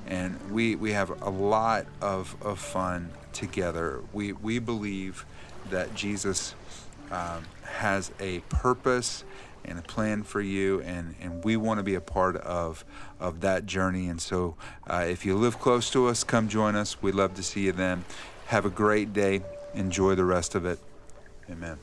and 0.07 0.39
we 0.51 0.75
we 0.75 0.91
have 0.91 1.09
a 1.21 1.29
lot 1.29 1.85
of, 2.01 2.35
of 2.41 2.59
fun 2.59 3.11
together. 3.31 4.01
We 4.13 4.33
we 4.33 4.59
believe 4.59 5.25
that 5.69 5.95
Jesus 5.95 6.55
um, 7.11 7.45
has 7.63 8.11
a 8.19 8.39
purpose 8.49 9.23
and 9.65 9.79
a 9.79 9.81
plan 9.81 10.23
for 10.23 10.41
you, 10.41 10.81
and, 10.81 11.15
and 11.21 11.43
we 11.43 11.55
want 11.55 11.79
to 11.79 11.83
be 11.83 11.95
a 11.95 12.01
part 12.01 12.35
of 12.37 12.83
of 13.19 13.41
that 13.41 13.65
journey. 13.65 14.07
And 14.07 14.21
so, 14.21 14.55
uh, 14.87 15.05
if 15.07 15.25
you 15.25 15.35
live 15.35 15.59
close 15.59 15.89
to 15.91 16.07
us, 16.07 16.23
come 16.23 16.49
join 16.49 16.75
us. 16.75 17.01
We'd 17.01 17.15
love 17.15 17.33
to 17.35 17.43
see 17.43 17.65
you 17.65 17.71
then. 17.71 18.03
Have 18.47 18.65
a 18.65 18.69
great 18.69 19.13
day. 19.13 19.41
Enjoy 19.73 20.15
the 20.15 20.25
rest 20.25 20.55
of 20.55 20.65
it. 20.65 20.79
Amen. 21.49 21.77